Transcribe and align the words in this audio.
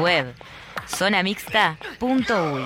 Web. 0.00 0.34
Zonamixta.uy 0.86 2.64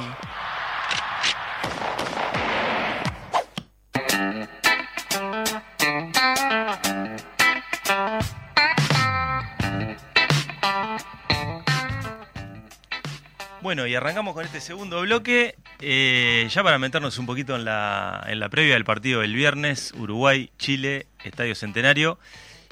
Bueno, 13.60 13.86
y 13.86 13.94
arrancamos 13.94 14.32
con 14.32 14.46
este 14.46 14.62
segundo 14.62 15.02
bloque, 15.02 15.54
eh, 15.80 16.48
ya 16.50 16.62
para 16.62 16.78
meternos 16.78 17.18
un 17.18 17.26
poquito 17.26 17.54
en 17.54 17.66
la, 17.66 18.24
en 18.26 18.40
la 18.40 18.48
previa 18.48 18.72
del 18.72 18.84
partido 18.84 19.20
del 19.20 19.34
viernes, 19.34 19.92
Uruguay-Chile, 19.94 21.06
Estadio 21.22 21.54
Centenario, 21.54 22.18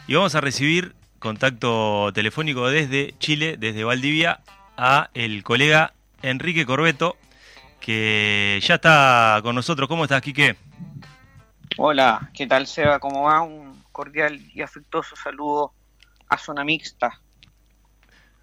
y 0.07 0.15
vamos 0.15 0.35
a 0.37 0.41
recibir 0.41 0.95
contacto 1.27 2.13
telefónico 2.15 2.69
desde 2.69 3.13
Chile, 3.19 3.57
desde 3.59 3.83
Valdivia, 3.83 4.43
a 4.77 5.11
el 5.13 5.43
colega 5.43 5.93
Enrique 6.23 6.65
Corbeto, 6.65 7.17
que 7.81 8.61
ya 8.63 8.77
está 8.77 9.41
con 9.43 9.57
nosotros. 9.57 9.89
¿Cómo 9.89 10.05
estás, 10.05 10.23
Quique? 10.23 10.55
Hola, 11.79 12.31
¿qué 12.33 12.47
tal, 12.47 12.69
Seba? 12.69 13.01
¿Cómo 13.01 13.23
va? 13.23 13.43
Un 13.43 13.83
cordial 13.91 14.41
y 14.55 14.63
afectuoso 14.63 15.17
saludo 15.17 15.73
a 16.29 16.39
Zona 16.39 16.63
Mixta. 16.63 17.21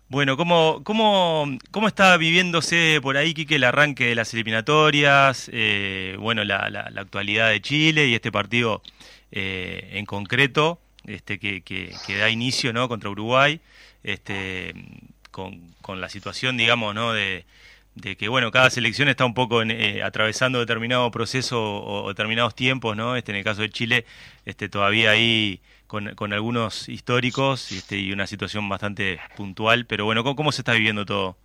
Bueno, 0.09 0.35
¿cómo, 0.35 0.81
cómo, 0.83 1.45
cómo 1.71 1.87
está 1.87 2.17
viviéndose 2.17 2.99
por 3.01 3.15
ahí, 3.15 3.33
Quique, 3.33 3.55
el 3.55 3.63
arranque 3.63 4.07
de 4.07 4.15
las 4.15 4.33
eliminatorias? 4.33 5.49
Eh, 5.53 6.17
bueno, 6.19 6.43
la, 6.43 6.69
la, 6.69 7.01
actualidad 7.01 7.47
de 7.47 7.61
Chile 7.61 8.07
y 8.07 8.13
este 8.13 8.29
partido 8.29 8.81
eh, 9.31 9.91
en 9.93 10.05
concreto 10.05 10.81
este, 11.05 11.39
que, 11.39 11.95
da 12.17 12.29
inicio 12.29 12.73
¿no? 12.73 12.87
contra 12.87 13.09
Uruguay, 13.09 13.59
este, 14.03 14.73
con, 15.31 15.73
con 15.81 16.01
la 16.01 16.09
situación, 16.09 16.57
digamos, 16.57 16.95
¿no? 16.95 17.13
de, 17.13 17.45
que 18.17 18.27
bueno 18.27 18.51
cada 18.51 18.71
selección 18.71 19.07
está 19.07 19.23
un 19.23 19.35
poco 19.35 19.61
eh, 19.61 20.01
atravesando 20.01 20.59
determinado 20.59 21.11
proceso 21.11 21.61
o, 21.61 22.07
determinados 22.09 22.55
tiempos 22.55 22.97
no 22.97 23.15
este 23.15 23.31
en 23.31 23.37
el 23.37 23.43
caso 23.43 23.61
de 23.61 23.69
Chile 23.69 24.05
este 24.45 24.67
todavía 24.67 25.11
ahí 25.11 25.61
con, 25.85 26.15
con 26.15 26.33
algunos 26.33 26.89
históricos 26.89 27.71
este, 27.71 27.97
y 27.97 28.11
una 28.11 28.25
situación 28.25 28.67
bastante 28.67 29.19
puntual 29.35 29.85
pero 29.85 30.05
bueno 30.05 30.23
cómo, 30.23 30.35
cómo 30.35 30.51
se 30.51 30.61
está 30.61 30.73
viviendo 30.73 31.05
todo 31.05 31.37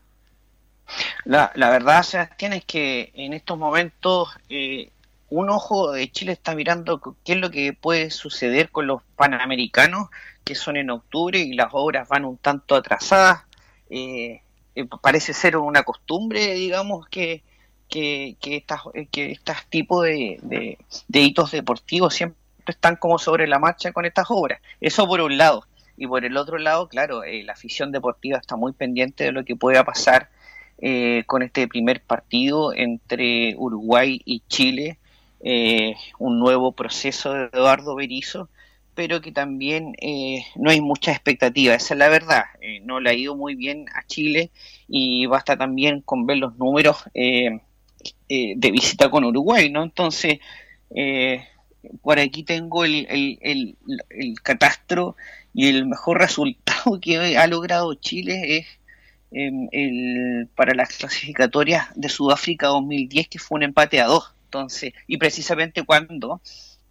la, 1.27 1.53
la 1.55 1.69
verdad 1.69 2.03
Sebastián 2.03 2.55
es 2.55 2.65
que 2.65 3.13
en 3.15 3.35
estos 3.35 3.59
momentos 3.59 4.31
eh, 4.49 4.91
un 5.31 5.51
ojo 5.51 5.93
de 5.93 6.11
Chile 6.11 6.33
está 6.33 6.55
mirando 6.55 7.01
qué 7.25 7.33
es 7.33 7.39
lo 7.39 7.51
que 7.51 7.73
puede 7.73 8.11
suceder 8.11 8.71
con 8.71 8.87
los 8.87 9.03
panamericanos 9.17 10.09
que 10.45 10.55
son 10.55 10.77
en 10.77 10.91
octubre 10.91 11.39
y 11.39 11.53
las 11.53 11.69
obras 11.73 12.09
van 12.09 12.25
un 12.25 12.39
tanto 12.39 12.75
atrasadas 12.75 13.45
eh, 13.91 14.41
parece 15.03 15.33
ser 15.33 15.57
una 15.57 15.83
costumbre, 15.83 16.55
digamos, 16.55 17.07
que, 17.09 17.43
que, 17.89 18.37
que 18.41 18.57
estas 18.57 18.83
que 19.11 19.33
estos 19.33 19.57
tipos 19.69 20.05
de, 20.05 20.39
de, 21.09 21.21
hitos 21.21 21.51
deportivos 21.51 22.15
siempre 22.15 22.39
están 22.67 22.97
como 22.97 23.19
sobre 23.19 23.47
la 23.47 23.59
marcha 23.59 23.93
con 23.93 24.05
estas 24.05 24.27
obras. 24.29 24.61
Eso 24.81 25.07
por 25.07 25.21
un 25.21 25.37
lado. 25.39 25.65
Y 25.97 26.07
por 26.07 26.25
el 26.25 26.37
otro 26.37 26.59
lado, 26.59 26.89
claro, 26.89 27.25
eh, 27.25 27.43
la 27.43 27.55
afición 27.55 27.91
deportiva 27.91 28.39
está 28.39 28.57
muy 28.57 28.73
pendiente 28.73 29.25
de 29.25 29.33
lo 29.33 29.45
que 29.45 29.57
pueda 29.57 29.85
pasar 29.85 30.31
eh, 30.81 31.25
con 31.27 31.43
este 31.43 31.67
primer 31.67 32.03
partido 32.03 32.73
entre 32.73 33.57
Uruguay 33.57 34.21
y 34.25 34.43
Chile, 34.49 34.99
eh, 35.41 35.95
un 36.19 36.39
nuevo 36.39 36.73
proceso 36.73 37.33
de 37.33 37.45
Eduardo 37.53 37.95
Berizzo, 37.95 38.49
pero 38.99 39.21
que 39.21 39.31
también 39.31 39.95
eh, 40.01 40.45
no 40.57 40.71
hay 40.71 40.81
mucha 40.81 41.13
expectativa, 41.13 41.73
esa 41.73 41.95
es 41.95 41.99
la 41.99 42.09
verdad. 42.09 42.47
Eh, 42.61 42.81
no 42.81 42.99
le 42.99 43.11
ha 43.11 43.15
ido 43.15 43.37
muy 43.37 43.55
bien 43.55 43.87
a 43.95 44.05
Chile 44.07 44.51
y 44.89 45.27
basta 45.27 45.57
también 45.57 46.01
con 46.01 46.27
ver 46.27 46.39
los 46.39 46.57
números 46.57 46.97
eh, 47.15 47.61
de 48.29 48.71
visita 48.73 49.09
con 49.09 49.23
Uruguay, 49.23 49.71
¿no? 49.71 49.85
Entonces, 49.85 50.41
por 52.03 52.19
aquí 52.19 52.43
tengo 52.43 52.85
el, 52.85 53.07
el, 53.09 53.39
el, 53.41 53.77
el, 54.11 54.41
catastro 54.43 55.15
y 55.55 55.69
el 55.69 55.87
mejor 55.87 56.19
resultado 56.27 56.99
que 57.01 57.39
ha 57.39 57.47
logrado 57.47 57.95
Chile 57.95 58.59
es 58.59 58.67
el, 59.31 60.49
para 60.57 60.75
las 60.75 60.97
clasificatorias 60.97 61.87
de 61.95 62.09
Sudáfrica 62.09 62.67
2010, 62.67 63.29
que 63.29 63.39
fue 63.39 63.59
un 63.59 63.63
empate 63.63 64.01
a 64.01 64.07
dos. 64.07 64.35
Entonces, 64.49 64.95
y 65.07 65.19
precisamente 65.19 65.85
cuando 65.85 66.41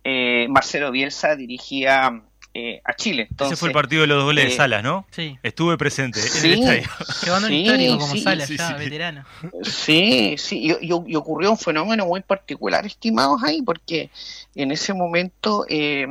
eh, 0.03 0.45
Marcelo 0.49 0.91
Bielsa 0.91 1.35
dirigía 1.35 2.21
eh, 2.53 2.81
a 2.85 2.93
Chile. 2.93 3.27
Entonces, 3.29 3.53
Ese 3.53 3.59
fue 3.59 3.69
el 3.69 3.73
partido 3.73 4.01
de 4.01 4.07
los 4.07 4.23
goles 4.23 4.45
eh, 4.45 4.49
de 4.49 4.55
Salas, 4.55 4.83
¿no? 4.83 5.05
Sí. 5.11 5.37
Estuve 5.43 5.75
presente 5.77 6.19
Sí, 6.21 6.47
en 6.47 6.53
el 6.53 6.59
estadio. 6.59 7.47
Sí, 7.47 7.55
histórico 7.57 7.97
como 7.99 8.13
sí, 8.13 8.21
Salas, 8.21 8.47
sí, 8.47 8.57
ya, 8.57 8.67
sí. 8.67 8.73
veterano. 8.83 9.25
Sí, 9.63 10.35
sí, 10.37 10.59
y, 10.59 10.71
y- 10.85 11.03
y 11.07 11.15
ocurrió 11.15 11.49
un 11.51 11.57
fenómeno 11.57 12.05
muy 12.05 12.21
particular, 12.21 12.85
estimados 12.85 13.43
ahí, 13.43 13.61
porque 13.63 14.09
en 14.55 14.71
ese 14.71 14.93
momento 14.93 15.65
eh, 15.67 16.07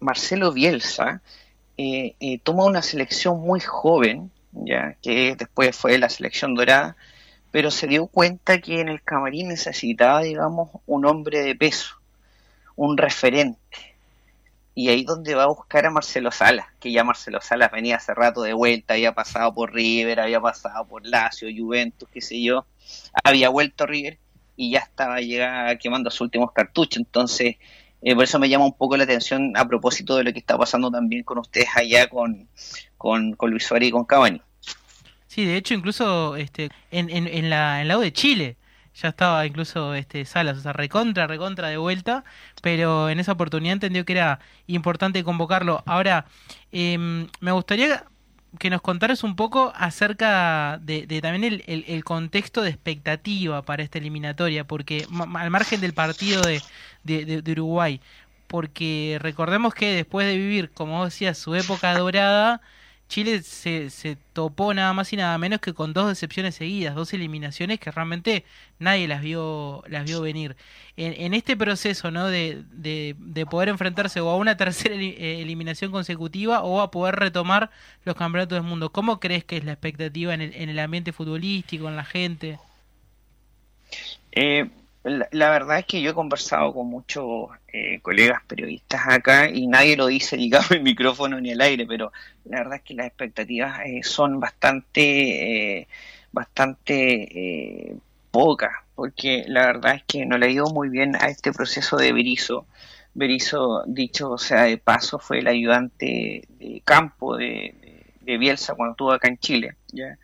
Marcelo 0.00 0.52
Bielsa 0.52 1.20
eh, 1.76 2.14
eh, 2.20 2.38
toma 2.42 2.64
una 2.64 2.80
selección 2.82 3.40
muy 3.40 3.60
joven, 3.60 4.30
ya 4.52 4.96
que 5.02 5.36
después 5.36 5.76
fue 5.76 5.98
la 5.98 6.08
selección 6.08 6.54
dorada, 6.54 6.96
pero 7.50 7.70
se 7.70 7.86
dio 7.86 8.06
cuenta 8.06 8.60
que 8.60 8.80
en 8.80 8.88
el 8.88 9.02
camarín 9.02 9.48
necesitaba, 9.48 10.22
digamos, 10.22 10.70
un 10.86 11.06
hombre 11.06 11.42
de 11.42 11.54
peso, 11.54 11.96
un 12.74 12.96
referente. 12.96 13.58
Y 14.74 14.90
ahí 14.90 15.04
donde 15.04 15.34
va 15.34 15.44
a 15.44 15.48
buscar 15.48 15.86
a 15.86 15.90
Marcelo 15.90 16.30
Salas, 16.30 16.66
que 16.78 16.92
ya 16.92 17.02
Marcelo 17.02 17.40
Salas 17.40 17.72
venía 17.72 17.96
hace 17.96 18.12
rato 18.12 18.42
de 18.42 18.52
vuelta, 18.52 18.94
había 18.94 19.14
pasado 19.14 19.54
por 19.54 19.72
River, 19.72 20.20
había 20.20 20.40
pasado 20.40 20.86
por 20.86 21.06
Lazio, 21.06 21.48
Juventus, 21.56 22.08
qué 22.12 22.20
sé 22.20 22.42
yo, 22.42 22.66
había 23.24 23.48
vuelto 23.48 23.84
a 23.84 23.86
River 23.86 24.18
y 24.56 24.72
ya 24.72 24.80
estaba 24.80 25.20
llegando 25.20 25.78
quemando 25.80 26.10
sus 26.10 26.22
últimos 26.22 26.52
cartuchos. 26.52 26.98
Entonces, 26.98 27.56
eh, 28.02 28.14
por 28.14 28.24
eso 28.24 28.38
me 28.38 28.48
llama 28.48 28.66
un 28.66 28.72
poco 28.72 28.96
la 28.96 29.04
atención 29.04 29.52
a 29.56 29.66
propósito 29.66 30.16
de 30.16 30.24
lo 30.24 30.32
que 30.32 30.38
está 30.38 30.56
pasando 30.58 30.90
también 30.90 31.22
con 31.24 31.38
ustedes 31.38 31.68
allá 31.74 32.08
con, 32.08 32.48
con, 32.96 33.36
Luis 33.40 33.66
Suárez 33.66 33.88
y 33.88 33.92
con 33.92 34.04
Cavani. 34.04 34.40
Sí, 35.36 35.44
de 35.44 35.58
hecho, 35.58 35.74
incluso 35.74 36.34
este, 36.36 36.70
en, 36.90 37.10
en, 37.10 37.26
en 37.26 37.50
la, 37.50 37.82
en 37.82 37.88
la 37.88 37.98
de 37.98 38.10
Chile 38.10 38.56
ya 38.94 39.08
estaba 39.08 39.44
incluso 39.44 39.92
este 39.92 40.24
Salas, 40.24 40.56
o 40.56 40.60
sea, 40.62 40.72
recontra, 40.72 41.26
recontra 41.26 41.68
de 41.68 41.76
vuelta, 41.76 42.24
pero 42.62 43.10
en 43.10 43.20
esa 43.20 43.32
oportunidad 43.32 43.74
entendió 43.74 44.06
que 44.06 44.14
era 44.14 44.40
importante 44.66 45.22
convocarlo. 45.24 45.82
Ahora, 45.84 46.24
eh, 46.72 46.96
me 47.40 47.52
gustaría 47.52 48.06
que 48.58 48.70
nos 48.70 48.80
contaras 48.80 49.24
un 49.24 49.36
poco 49.36 49.74
acerca 49.76 50.78
de, 50.80 51.06
de 51.06 51.20
también 51.20 51.60
el, 51.66 51.84
el, 51.86 52.04
contexto 52.04 52.62
de 52.62 52.70
expectativa 52.70 53.60
para 53.60 53.82
esta 53.82 53.98
eliminatoria, 53.98 54.64
porque 54.66 55.06
al 55.34 55.50
margen 55.50 55.82
del 55.82 55.92
partido 55.92 56.40
de, 56.40 56.62
de, 57.04 57.42
de, 57.42 57.52
Uruguay, 57.52 58.00
porque 58.46 59.18
recordemos 59.20 59.74
que 59.74 59.92
después 59.94 60.26
de 60.26 60.38
vivir, 60.38 60.70
como 60.70 60.96
vos 60.96 61.08
decías, 61.08 61.36
su 61.36 61.54
época 61.54 61.92
dorada, 61.98 62.62
Chile 63.08 63.42
se, 63.42 63.90
se, 63.90 64.16
topó 64.32 64.74
nada 64.74 64.92
más 64.92 65.12
y 65.12 65.16
nada 65.16 65.38
menos 65.38 65.60
que 65.60 65.72
con 65.72 65.92
dos 65.92 66.08
decepciones 66.08 66.56
seguidas, 66.56 66.94
dos 66.94 67.14
eliminaciones 67.14 67.78
que 67.78 67.90
realmente 67.90 68.44
nadie 68.78 69.06
las 69.06 69.22
vio, 69.22 69.84
las 69.86 70.04
vio 70.04 70.20
venir. 70.20 70.56
En, 70.96 71.12
en 71.12 71.32
este 71.34 71.56
proceso 71.56 72.10
¿no? 72.10 72.26
de, 72.26 72.64
de, 72.72 73.14
de, 73.18 73.46
poder 73.46 73.68
enfrentarse 73.68 74.20
o 74.20 74.28
a 74.30 74.36
una 74.36 74.56
tercera 74.56 74.94
eliminación 74.96 75.92
consecutiva 75.92 76.62
o 76.62 76.80
a 76.80 76.90
poder 76.90 77.16
retomar 77.16 77.70
los 78.04 78.16
campeonatos 78.16 78.56
del 78.56 78.68
mundo, 78.68 78.90
¿cómo 78.90 79.20
crees 79.20 79.44
que 79.44 79.56
es 79.56 79.64
la 79.64 79.72
expectativa 79.72 80.34
en 80.34 80.40
el, 80.40 80.54
en 80.54 80.68
el 80.68 80.78
ambiente 80.78 81.12
futbolístico, 81.12 81.88
en 81.88 81.96
la 81.96 82.04
gente? 82.04 82.58
Eh, 84.32 84.68
la, 85.10 85.28
la, 85.30 85.50
verdad 85.50 85.78
es 85.78 85.86
que 85.86 86.00
yo 86.02 86.10
he 86.10 86.14
conversado 86.14 86.72
con 86.74 86.88
muchos 86.88 87.48
eh, 87.68 88.00
colegas 88.00 88.42
periodistas 88.46 89.02
acá 89.08 89.48
y 89.48 89.66
nadie 89.66 89.96
lo 89.96 90.06
dice, 90.06 90.36
digamos, 90.38 90.70
en 90.72 90.82
micrófono 90.82 91.40
ni 91.40 91.52
al 91.52 91.60
aire, 91.60 91.86
pero 91.86 92.12
la 92.44 92.58
verdad 92.58 92.76
es 92.76 92.82
que 92.82 92.94
las 92.94 93.06
expectativas 93.06 93.80
eh, 93.86 94.00
son 94.02 94.40
bastante, 94.40 95.80
eh, 95.80 95.88
bastante 96.32 97.90
eh, 97.90 97.96
pocas, 98.30 98.72
porque 98.94 99.44
la 99.48 99.66
verdad 99.66 99.96
es 99.96 100.04
que 100.04 100.26
no 100.26 100.38
le 100.38 100.46
ha 100.46 100.50
ido 100.50 100.66
muy 100.66 100.88
bien 100.88 101.16
a 101.16 101.28
este 101.28 101.52
proceso 101.52 101.96
de 101.96 102.12
Berizzo. 102.12 102.66
Berizzo, 103.14 103.84
dicho 103.86 104.30
o 104.32 104.38
sea 104.38 104.64
de 104.64 104.78
paso, 104.78 105.18
fue 105.18 105.38
el 105.38 105.46
ayudante 105.48 106.46
de 106.58 106.82
campo 106.84 107.36
de, 107.36 107.74
de, 107.80 108.14
de 108.20 108.38
Bielsa 108.38 108.74
cuando 108.74 108.92
estuvo 108.92 109.12
acá 109.12 109.28
en 109.28 109.38
Chile, 109.38 109.76
¿ya? 109.92 110.18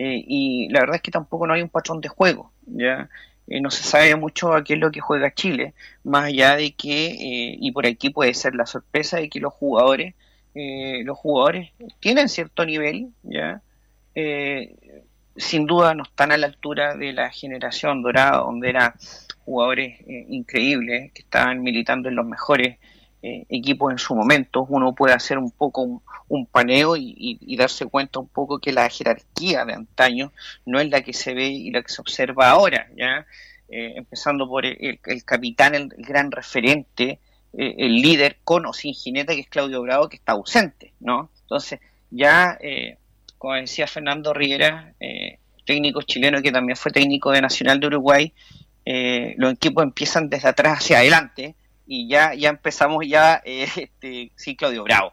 Eh, 0.00 0.24
y 0.28 0.68
la 0.68 0.78
verdad 0.78 0.96
es 0.96 1.02
que 1.02 1.10
tampoco 1.10 1.44
no 1.44 1.54
hay 1.54 1.62
un 1.62 1.70
patrón 1.70 2.00
de 2.00 2.08
juego, 2.08 2.52
¿ya? 2.66 3.08
Eh, 3.50 3.60
no 3.60 3.70
se 3.70 3.82
sabe 3.82 4.14
mucho 4.16 4.52
a 4.52 4.62
qué 4.62 4.74
es 4.74 4.80
lo 4.80 4.90
que 4.90 5.00
juega 5.00 5.32
Chile, 5.32 5.74
más 6.04 6.24
allá 6.24 6.56
de 6.56 6.72
que, 6.72 7.06
eh, 7.06 7.56
y 7.60 7.72
por 7.72 7.86
aquí 7.86 8.10
puede 8.10 8.34
ser 8.34 8.54
la 8.54 8.66
sorpresa 8.66 9.18
de 9.18 9.28
que 9.30 9.40
los 9.40 9.54
jugadores, 9.54 10.14
eh, 10.54 11.02
los 11.04 11.16
jugadores 11.16 11.70
tienen 12.00 12.28
cierto 12.28 12.66
nivel, 12.66 13.08
ya, 13.22 13.62
eh, 14.14 15.02
sin 15.36 15.66
duda 15.66 15.94
no 15.94 16.02
están 16.02 16.32
a 16.32 16.36
la 16.36 16.46
altura 16.46 16.94
de 16.96 17.12
la 17.12 17.30
generación 17.30 18.02
dorada, 18.02 18.38
donde 18.38 18.68
eran 18.70 18.92
jugadores 19.44 20.00
increíbles 20.28 21.12
que 21.12 21.22
estaban 21.22 21.62
militando 21.62 22.08
en 22.08 22.16
los 22.16 22.26
mejores 22.26 22.78
eh, 23.20 23.46
equipos 23.48 23.90
en 23.90 23.98
su 23.98 24.14
momento, 24.14 24.64
uno 24.68 24.94
puede 24.94 25.12
hacer 25.12 25.38
un 25.38 25.50
poco 25.50 26.02
un, 26.28 26.46
paneo 26.46 26.94
y, 26.96 27.56
darse 27.56 27.86
cuenta 27.86 28.20
un 28.20 28.28
poco 28.28 28.60
que 28.60 28.72
la 28.72 28.88
jerarquía 28.88 29.64
de 29.64 29.72
antaño 29.74 30.32
no 30.64 30.78
es 30.78 30.88
la 30.88 31.00
que 31.00 31.12
se 31.12 31.34
ve 31.34 31.48
y 31.48 31.72
la 31.72 31.82
que 31.82 31.88
se 31.88 32.00
observa 32.00 32.50
ahora, 32.50 32.88
¿ya? 32.96 33.26
Eh, 33.70 33.94
empezando 33.96 34.46
por 34.48 34.64
el, 34.64 35.00
capitán, 35.24 35.74
el, 35.74 35.88
gran 35.88 36.30
referente, 36.30 37.18
eh, 37.54 37.74
el 37.78 38.00
líder 38.00 38.38
con 38.44 38.66
o 38.66 38.72
sin 38.72 38.94
jinete, 38.94 39.34
que 39.34 39.40
es 39.40 39.48
Claudio 39.48 39.82
Bravo, 39.82 40.08
que 40.08 40.16
está 40.16 40.32
ausente, 40.32 40.92
¿no? 41.00 41.28
Entonces, 41.40 41.80
ya, 42.10 42.56
como 43.36 43.54
decía 43.54 43.88
Fernando 43.88 44.32
Rivera, 44.32 44.94
técnico 45.64 46.02
chileno 46.02 46.40
que 46.40 46.52
también 46.52 46.76
fue 46.76 46.92
técnico 46.92 47.32
de 47.32 47.42
Nacional 47.42 47.80
de 47.80 47.86
Uruguay, 47.88 48.32
los 49.36 49.54
equipos 49.54 49.82
empiezan 49.82 50.30
desde 50.30 50.48
atrás 50.48 50.78
hacia 50.78 50.98
adelante, 50.98 51.56
y 51.88 52.06
ya, 52.06 52.34
ya 52.34 52.50
empezamos 52.50 53.04
ya, 53.08 53.40
eh, 53.44 53.66
este, 53.76 54.30
sí, 54.36 54.54
Claudio 54.54 54.84
Bravo, 54.84 55.12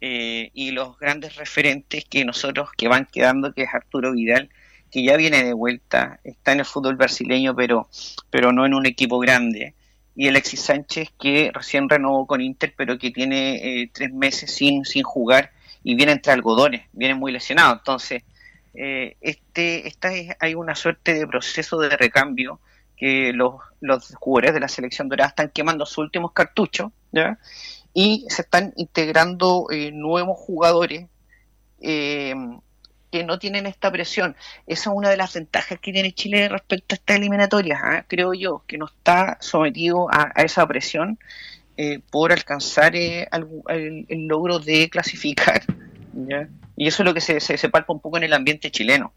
eh, 0.00 0.50
y 0.52 0.70
los 0.72 0.98
grandes 0.98 1.36
referentes 1.36 2.04
que 2.04 2.26
nosotros, 2.26 2.68
que 2.76 2.88
van 2.88 3.06
quedando, 3.06 3.54
que 3.54 3.62
es 3.62 3.74
Arturo 3.74 4.12
Vidal, 4.12 4.50
que 4.90 5.02
ya 5.02 5.16
viene 5.16 5.42
de 5.42 5.54
vuelta, 5.54 6.20
está 6.22 6.52
en 6.52 6.60
el 6.60 6.66
fútbol 6.66 6.96
brasileño, 6.96 7.56
pero, 7.56 7.88
pero 8.28 8.52
no 8.52 8.66
en 8.66 8.74
un 8.74 8.84
equipo 8.84 9.18
grande, 9.18 9.74
y 10.14 10.28
Alexis 10.28 10.60
Sánchez, 10.60 11.08
que 11.18 11.50
recién 11.52 11.88
renovó 11.88 12.26
con 12.26 12.42
Inter, 12.42 12.74
pero 12.76 12.98
que 12.98 13.10
tiene 13.10 13.82
eh, 13.82 13.90
tres 13.92 14.12
meses 14.12 14.54
sin, 14.54 14.84
sin 14.84 15.02
jugar, 15.02 15.50
y 15.82 15.94
viene 15.94 16.12
entre 16.12 16.32
algodones, 16.32 16.82
viene 16.92 17.14
muy 17.14 17.32
lesionado, 17.32 17.72
entonces, 17.72 18.22
este, 18.74 19.86
esta 19.86 20.12
es, 20.12 20.34
hay 20.40 20.54
una 20.54 20.74
suerte 20.74 21.14
de 21.14 21.26
proceso 21.26 21.78
de 21.78 21.96
recambio, 21.96 22.60
que 22.96 23.32
los, 23.32 23.54
los 23.80 24.14
jugadores 24.16 24.54
de 24.54 24.60
la 24.60 24.68
selección 24.68 25.08
dorada 25.08 25.28
están 25.28 25.50
quemando 25.50 25.86
sus 25.86 25.98
últimos 25.98 26.32
cartuchos 26.32 26.92
y 27.92 28.26
se 28.28 28.42
están 28.42 28.72
integrando 28.76 29.66
eh, 29.70 29.92
nuevos 29.92 30.38
jugadores 30.38 31.06
eh, 31.80 32.34
que 33.10 33.22
no 33.22 33.38
tienen 33.38 33.66
esta 33.66 33.92
presión. 33.92 34.34
Esa 34.66 34.90
es 34.90 34.96
una 34.96 35.10
de 35.10 35.16
las 35.16 35.34
ventajas 35.34 35.78
que 35.80 35.92
tiene 35.92 36.12
Chile 36.12 36.48
respecto 36.48 36.94
a 36.94 36.96
esta 36.96 37.14
eliminatoria, 37.14 37.80
¿ah? 37.80 38.04
creo 38.08 38.34
yo, 38.34 38.64
que 38.66 38.78
no 38.78 38.86
está 38.86 39.38
sometido 39.40 40.08
a, 40.10 40.32
esa 40.42 40.66
presión 40.66 41.18
eh, 41.76 42.00
por 42.10 42.32
alcanzar 42.32 42.96
el, 42.96 43.28
el, 43.68 44.26
logro 44.26 44.58
de 44.58 44.90
clasificar. 44.90 45.62
Y 46.76 46.88
eso 46.88 47.02
es 47.02 47.06
lo 47.06 47.14
que 47.14 47.20
se, 47.20 47.38
se, 47.38 47.56
se 47.56 47.68
palpa 47.68 47.92
un 47.92 48.00
poco 48.00 48.16
en 48.16 48.24
el 48.24 48.32
ambiente 48.32 48.70
chileno. 48.70 49.12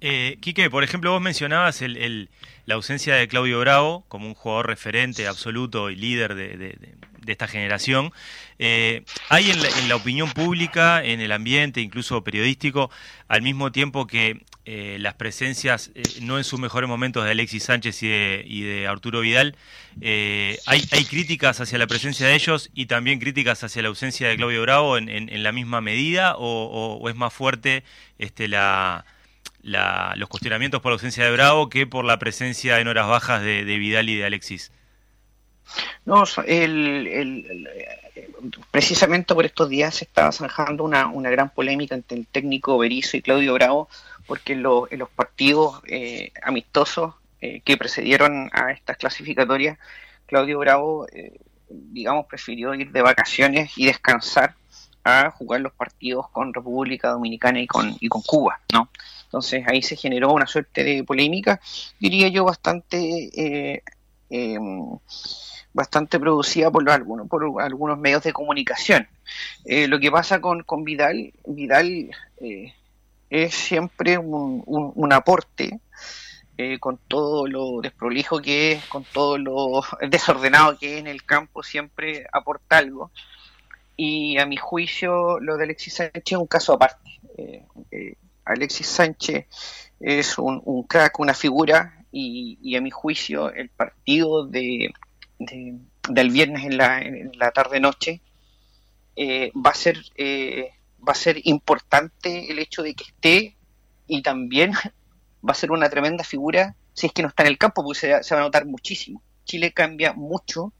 Eh, 0.00 0.38
Quique, 0.40 0.70
por 0.70 0.84
ejemplo, 0.84 1.10
vos 1.10 1.20
mencionabas 1.20 1.82
la 1.82 2.74
ausencia 2.74 3.14
de 3.16 3.26
Claudio 3.26 3.58
Bravo 3.60 4.04
como 4.08 4.28
un 4.28 4.34
jugador 4.34 4.66
referente 4.66 5.26
absoluto 5.26 5.90
y 5.90 5.96
líder 5.96 6.34
de, 6.34 6.96
esta 7.26 7.48
generación. 7.48 8.12
Eh, 8.58 9.02
hay 9.28 9.50
en 9.50 9.88
la, 9.88 9.96
opinión 9.96 10.30
pública, 10.30 11.04
en 11.04 11.20
el 11.20 11.32
ambiente, 11.32 11.80
incluso 11.80 12.24
periodístico, 12.24 12.90
al 13.26 13.42
mismo 13.42 13.70
tiempo 13.70 14.06
que 14.06 14.44
eh, 14.64 14.96
las 15.00 15.14
presencias, 15.14 15.90
eh, 15.94 16.02
no 16.22 16.38
en 16.38 16.44
sus 16.44 16.58
mejores 16.58 16.88
momentos, 16.88 17.24
de 17.24 17.32
Alexis 17.32 17.64
Sánchez 17.64 18.02
y 18.02 18.62
de, 18.62 18.86
Arturo 18.86 19.20
Vidal, 19.20 19.56
hay, 20.00 21.04
críticas 21.08 21.60
hacia 21.60 21.76
la 21.76 21.86
presencia 21.86 22.26
de 22.26 22.34
ellos 22.34 22.70
y 22.72 22.86
también 22.86 23.18
críticas 23.18 23.62
hacia 23.64 23.82
la 23.82 23.88
ausencia 23.88 24.28
de 24.28 24.36
Claudio 24.36 24.62
Bravo 24.62 24.96
en, 24.96 25.42
la 25.42 25.52
misma 25.52 25.80
medida, 25.80 26.34
o, 26.36 26.98
o 27.02 27.08
es 27.10 27.16
más 27.16 27.32
fuerte 27.32 27.82
este, 28.18 28.48
la 28.48 29.04
los 29.68 30.28
cuestionamientos 30.28 30.80
por 30.80 30.90
la 30.90 30.94
ausencia 30.94 31.24
de 31.24 31.30
Bravo 31.30 31.68
que 31.68 31.86
por 31.86 32.04
la 32.04 32.18
presencia 32.18 32.80
en 32.80 32.88
horas 32.88 33.08
bajas 33.08 33.42
de, 33.42 33.64
Vidal 33.64 34.08
y 34.08 34.16
de 34.16 34.24
Alexis. 34.24 34.72
No, 36.04 36.24
el, 36.46 37.68
precisamente 38.70 39.34
por 39.34 39.44
estos 39.44 39.68
días 39.68 39.94
se 39.94 40.04
estaba 40.04 40.32
zanjando 40.32 40.84
una, 40.84 41.30
gran 41.30 41.50
polémica 41.50 41.94
entre 41.94 42.18
el 42.18 42.26
técnico 42.26 42.78
Berizzo 42.78 43.16
y 43.16 43.22
Claudio 43.22 43.54
Bravo, 43.54 43.88
porque 44.26 44.54
en, 44.54 44.62
los 44.62 45.08
partidos 45.14 45.82
eh, 45.86 46.32
amistosos 46.42 47.14
eh, 47.40 47.60
que 47.60 47.76
precedieron 47.76 48.50
a 48.52 48.72
estas 48.72 48.96
clasificatorias, 48.96 49.78
Claudio 50.26 50.58
Bravo, 50.58 51.06
eh, 51.12 51.38
digamos, 51.68 52.26
prefirió 52.26 52.74
ir 52.74 52.90
de 52.90 53.02
vacaciones 53.02 53.76
y 53.76 53.86
descansar 53.86 54.54
a 55.04 55.30
jugar 55.30 55.60
los 55.60 55.72
partidos 55.72 56.28
con 56.30 56.52
República 56.52 57.10
Dominicana 57.10 57.60
y 57.60 57.66
con, 57.66 57.96
y 57.98 58.08
con 58.08 58.22
Cuba, 58.22 58.60
¿no? 58.72 58.88
Entonces 59.28 59.62
ahí 59.66 59.82
se 59.82 59.94
generó 59.94 60.32
una 60.32 60.46
suerte 60.46 60.82
de 60.82 61.04
polémica, 61.04 61.60
diría 62.00 62.28
yo, 62.28 62.44
bastante... 62.44 63.30
Eh, 63.34 63.82
em, 64.30 64.98
bastante 65.74 66.18
producida 66.18 66.72
por, 66.72 66.88
algunos, 66.90 67.28
por 67.28 67.62
algunos 67.62 67.98
medios 67.98 68.24
de 68.24 68.32
comunicación. 68.32 69.06
Eh, 69.64 69.86
lo 69.86 70.00
que 70.00 70.10
pasa 70.10 70.40
con, 70.40 70.64
con 70.64 70.82
Vidal, 70.82 71.32
Vidal 71.46 72.10
eh, 72.40 72.72
es 73.30 73.54
siempre 73.54 74.18
un, 74.18 74.64
un, 74.66 75.12
aporte 75.12 75.78
con 76.80 76.98
todo 77.06 77.46
lo 77.46 77.80
desprolijo 77.80 78.40
que 78.40 78.72
es, 78.72 78.84
con 78.86 79.04
todo 79.04 79.38
lo 79.38 79.82
desordenado 80.10 80.76
que 80.78 80.94
es 80.94 81.00
en 81.00 81.06
el 81.06 81.22
campo, 81.22 81.62
siempre 81.62 82.26
aporta 82.32 82.78
algo. 82.78 83.12
Y 83.96 84.38
a 84.38 84.46
mi 84.46 84.56
juicio, 84.56 85.38
lo 85.38 85.56
de 85.56 85.64
Alexis 85.64 85.94
Sánchez 85.94 86.24
es 86.24 86.38
un 86.38 86.46
caso 86.46 86.72
aparte. 86.72 87.20
Alexis 88.48 88.86
Sánchez 88.86 89.46
es 90.00 90.38
un, 90.38 90.82
crack, 90.84 91.18
una 91.18 91.34
figura, 91.34 92.04
y, 92.10 92.74
a 92.76 92.80
mi 92.80 92.90
juicio 92.90 93.52
el 93.52 93.68
partido 93.68 94.46
de, 94.46 94.92
del 95.38 96.30
viernes 96.30 96.64
en 96.64 96.76
la, 96.78 97.00
en 97.02 97.32
la 97.34 97.50
tarde-noche 97.50 98.22
eh, 99.14 99.50
va, 99.54 99.70
a 99.70 99.74
ser, 99.74 99.98
eh, 100.16 100.70
va 101.06 101.12
a 101.12 101.16
ser 101.16 101.40
importante 101.44 102.50
el 102.50 102.58
hecho 102.58 102.82
de 102.82 102.94
que 102.94 103.04
esté 103.04 103.56
y 104.06 104.22
también 104.22 104.72
va 105.46 105.52
a 105.52 105.54
ser 105.54 105.72
una 105.72 105.90
tremenda 105.90 106.24
figura 106.24 106.76
si 106.94 107.06
es 107.06 107.12
que 107.12 107.22
no 107.22 107.28
está 107.28 107.44
en 107.44 107.50
el 107.50 107.58
campo, 107.58 107.84
porque 107.84 107.98
se, 108.22 108.34
va 108.34 108.40
a 108.40 108.44
notar 108.44 108.66
muchísimo. 108.66 109.22
Chile 109.44 109.72
cambia 109.72 110.12
mucho 110.12 110.72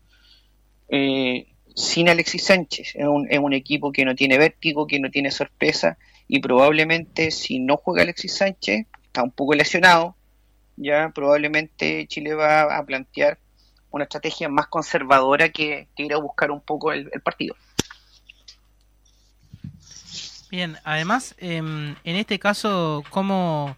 eh, 0.89 1.47
sin 1.77 2.09
Alexis 2.09 2.45
Sánchez. 2.45 2.97
Es 2.97 3.07
un, 3.07 3.29
es 3.31 3.39
un 3.39 3.53
equipo 3.53 3.93
que 3.93 4.05
no 4.05 4.17
tiene 4.17 4.37
vértigo, 4.37 4.87
que 4.89 4.99
no 4.99 5.11
tiene 5.11 5.31
sorpresa 5.31 5.97
y 6.29 6.41
probablemente 6.41 7.31
si 7.31 7.59
no 7.59 7.79
juega 7.79 8.03
Alexis 8.03 8.37
Sánchez, 8.37 8.87
está 9.03 9.23
un 9.23 9.31
poco 9.31 9.55
lesionado, 9.55 10.15
ya 10.77 11.11
probablemente 11.15 12.07
Chile 12.07 12.35
va 12.35 12.77
a 12.77 12.85
plantear 12.85 13.39
una 13.91 14.05
estrategia 14.05 14.51
más 14.51 14.67
conservadora 14.67 15.49
que, 15.49 15.89
ir 15.97 16.13
a 16.13 16.19
buscar 16.19 16.51
un 16.51 16.61
poco 16.61 16.93
el, 16.93 17.09
partido. 17.23 17.57
Bien, 20.51 20.77
además, 20.85 21.35
em, 21.39 21.97
en 22.05 22.17
este 22.17 22.39
caso, 22.39 23.03
¿cómo, 23.11 23.77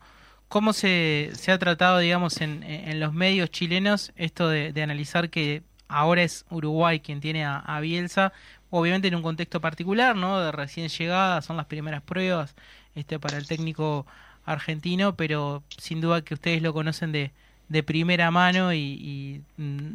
cómo 0.49 0.73
se, 0.73 1.31
se 1.35 1.53
ha 1.53 1.59
tratado, 1.59 1.99
digamos, 1.99 2.41
en, 2.41 2.65
en 2.65 2.99
los 2.99 3.13
medios 3.13 3.51
chilenos 3.51 4.13
esto 4.17 4.49
de, 4.49 4.83
analizar 4.83 5.31
que 5.31 5.63
ahora 5.89 6.23
es 6.23 6.45
Uruguay 6.51 7.01
quien 7.01 7.21
tiene 7.21 7.45
a 7.45 7.81
Bielsa, 7.81 8.33
obviamente 8.71 9.09
en 9.09 9.17
un 9.17 9.23
contexto 9.23 9.61
particular, 9.61 10.17
¿no? 10.17 10.41
De 10.41 10.53
recién 10.53 10.89
llegada, 10.89 11.43
son 11.43 11.57
las 11.57 11.67
primeras 11.67 12.03
pruebas 12.03 12.55
este, 12.95 13.19
para 13.19 13.37
el 13.37 13.47
técnico 13.47 14.07
argentino, 14.45 15.17
pero 15.17 15.63
sin 15.77 16.01
duda 16.01 16.23
que 16.23 16.35
ustedes 16.35 16.63
lo 16.63 16.73
conocen 16.73 17.13
de, 17.13 17.33
de 17.69 17.83
primera 17.83 18.31
mano 18.31 18.73
y, 18.73 19.43
mm, 19.57 19.91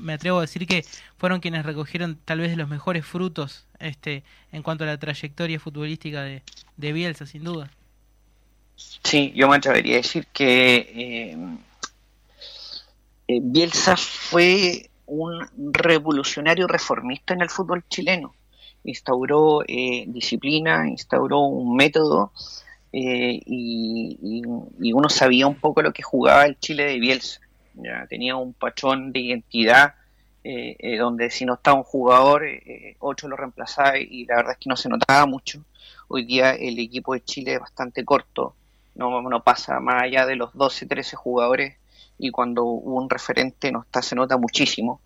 me, 0.00 0.12
atrevo 0.12 0.38
a 0.38 0.42
decir 0.42 0.66
que 0.66 0.84
fueron 1.18 1.40
quienes 1.40 1.66
recogieron 1.66 2.18
tal 2.24 2.40
vez 2.40 2.56
los 2.56 2.68
mejores 2.68 3.04
frutos 3.04 3.66
este, 3.80 4.22
en 4.52 4.62
cuanto 4.62 4.84
a 4.84 4.86
la 4.86 4.98
trayectoria 4.98 5.58
futbolística 5.58 6.22
de, 6.22 6.42
de 6.76 6.92
Bielsa, 6.92 7.26
sin 7.26 7.44
duda. 7.44 7.70
Sí, 9.02 9.32
yo 9.34 9.48
me 9.48 9.56
atrevería 9.56 9.94
a 9.94 9.96
decir 9.98 10.26
que 10.32 10.76
eh, 10.76 11.36
eh, 13.26 13.40
Bielsa 13.42 13.96
fue 13.96 14.88
un 15.08 15.48
revolucionario 15.72 16.66
reformista 16.66 17.34
en 17.34 17.40
el 17.40 17.50
fútbol 17.50 17.84
chileno. 17.88 18.34
Instauró 18.84 19.62
eh, 19.66 20.04
disciplina, 20.06 20.88
instauró 20.88 21.40
un 21.40 21.74
método 21.74 22.32
eh, 22.92 23.40
y, 23.44 24.42
uno 24.92 25.08
sabía 25.08 25.46
un 25.46 25.56
poco 25.56 25.82
lo 25.82 25.92
que 25.92 26.02
jugaba 26.02 26.46
el 26.46 26.58
Chile 26.58 26.84
de 26.84 26.98
Bielsa. 26.98 27.40
Ya, 27.74 28.06
tenía 28.06 28.36
un 28.36 28.52
patrón 28.52 29.12
de 29.12 29.20
identidad 29.20 29.94
eh, 30.44 30.96
donde 30.98 31.30
si 31.30 31.44
no 31.44 31.54
estaba 31.54 31.76
un 31.76 31.84
jugador, 31.84 32.44
ocho 33.00 33.28
lo 33.28 33.36
reemplazaba 33.36 33.98
y 33.98 34.24
la 34.24 34.36
verdad 34.36 34.52
es 34.52 34.58
que 34.58 34.68
no 34.68 34.76
se 34.76 34.88
notaba 34.88 35.26
mucho. 35.26 35.64
Hoy 36.08 36.24
día 36.24 36.52
el 36.52 36.78
equipo 36.78 37.14
de 37.14 37.24
Chile 37.24 37.54
es 37.54 37.60
bastante 37.60 38.04
corto, 38.04 38.54
no, 38.94 39.22
no 39.22 39.42
pasa 39.42 39.78
más 39.80 40.02
allá 40.02 40.26
de 40.26 40.36
los 40.36 40.52
12, 40.54 40.86
13 40.86 41.16
jugadores 41.16 41.76
y 42.18 42.30
cuando 42.30 42.64
un 42.64 43.08
referente 43.08 43.70
no 43.72 43.82
está, 43.82 44.02
se 44.02 44.14
nota 44.14 44.36
muchísimo. 44.36 45.00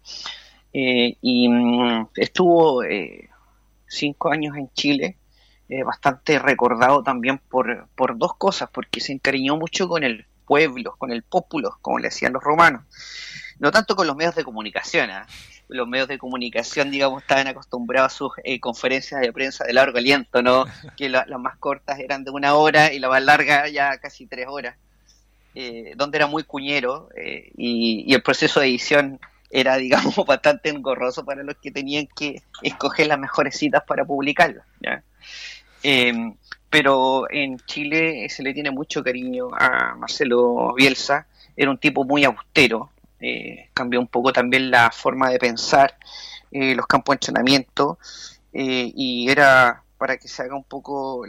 Eh, 0.73 1.17
y 1.21 1.49
mm, 1.49 2.09
estuvo 2.17 2.83
eh, 2.83 3.29
cinco 3.87 4.33
años 4.33 4.57
en 4.57 4.71
Chile, 4.73 5.19
eh, 5.69 5.83
bastante 5.83 6.39
recordado 6.39 7.03
también 7.03 7.39
por, 7.39 7.89
por 7.95 8.19
dos 8.19 8.35
cosas, 8.37 8.71
porque 8.73 9.01
se 9.01 9.13
encariñó 9.13 9.57
mucho 9.57 9.89
con 9.89 10.03
el 10.05 10.27
pueblo, 10.47 10.97
con 10.99 11.13
el 11.13 11.23
pópulo, 11.23 11.79
como 11.83 11.99
le 11.99 12.09
decían 12.09 12.33
los 12.33 12.43
romanos, 12.43 12.83
no 13.59 13.71
tanto 13.71 13.95
con 13.95 14.07
los 14.07 14.17
medios 14.17 14.35
de 14.35 14.45
comunicación. 14.45 15.11
¿ah? 15.11 15.27
los 15.73 15.89
medios 15.89 16.09
de 16.09 16.19
comunicación, 16.19 16.91
digamos, 16.91 17.23
estaban 17.23 17.47
acostumbrados 17.49 18.13
a 18.13 18.17
sus 18.17 18.33
eh, 18.45 18.61
conferencias 18.61 19.21
de 19.21 19.33
prensa 19.33 19.65
de 19.65 19.73
largo 19.73 19.99
aliento, 19.99 20.43
¿no? 20.43 20.65
Que 20.97 21.09
las 21.09 21.27
más 21.39 21.57
cortas 21.59 21.99
eran 21.99 22.25
de 22.25 22.31
una 22.31 22.55
hora 22.55 22.93
y 22.93 22.99
la 22.99 23.09
más 23.09 23.23
larga 23.23 23.69
ya 23.69 23.99
casi 23.99 24.27
tres 24.27 24.47
horas, 24.49 24.77
eh, 25.55 25.93
donde 25.97 26.19
era 26.19 26.27
muy 26.27 26.45
cuñero 26.45 27.09
eh, 27.17 27.51
y, 27.57 28.13
el 28.13 28.23
proceso 28.23 28.61
de 28.61 28.67
edición 28.67 29.21
era, 29.51 29.77
digamos, 29.79 30.17
bastante 30.27 30.71
engorroso 30.71 31.25
para 31.25 31.43
los 31.43 31.57
que 31.57 31.71
tenían 31.71 32.07
que 32.17 32.43
escoger 32.63 33.07
las 33.07 33.19
mejores 33.19 33.57
citas 33.57 33.83
para 33.87 34.05
publicarlas. 34.05 34.67
Em, 35.83 36.35
pero 36.71 37.31
en 37.31 37.59
Chile 37.67 38.29
se 38.31 38.43
le 38.43 38.55
tiene 38.55 38.71
mucho 38.71 39.03
cariño 39.03 39.51
a 39.53 39.95
Marcelo 39.97 40.73
Bielsa, 40.75 41.27
era 41.57 41.71
un 41.71 41.79
tipo 41.79 42.05
muy 42.05 42.25
austero, 42.25 42.91
eh, 43.21 43.69
cambió 43.73 44.01
un 44.01 44.09
poco 44.09 44.33
también 44.33 44.71
la 44.71 44.91
forma 44.91 45.31
de 45.31 45.39
pensar, 45.39 45.97
eh, 46.51 46.75
los 46.75 46.87
campos 46.87 47.13
de 47.13 47.17
entrenamiento, 47.17 47.99
eh, 48.53 48.91
y 48.95 49.31
era 49.31 49.85
para 49.97 50.17
que 50.17 50.27
se 50.27 50.43
haga 50.43 50.57
un 50.57 50.65
poco 50.65 51.25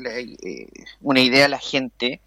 una 1.02 1.20
idea 1.20 1.46
a 1.46 1.50
la 1.50 1.60
gente. 1.60 2.22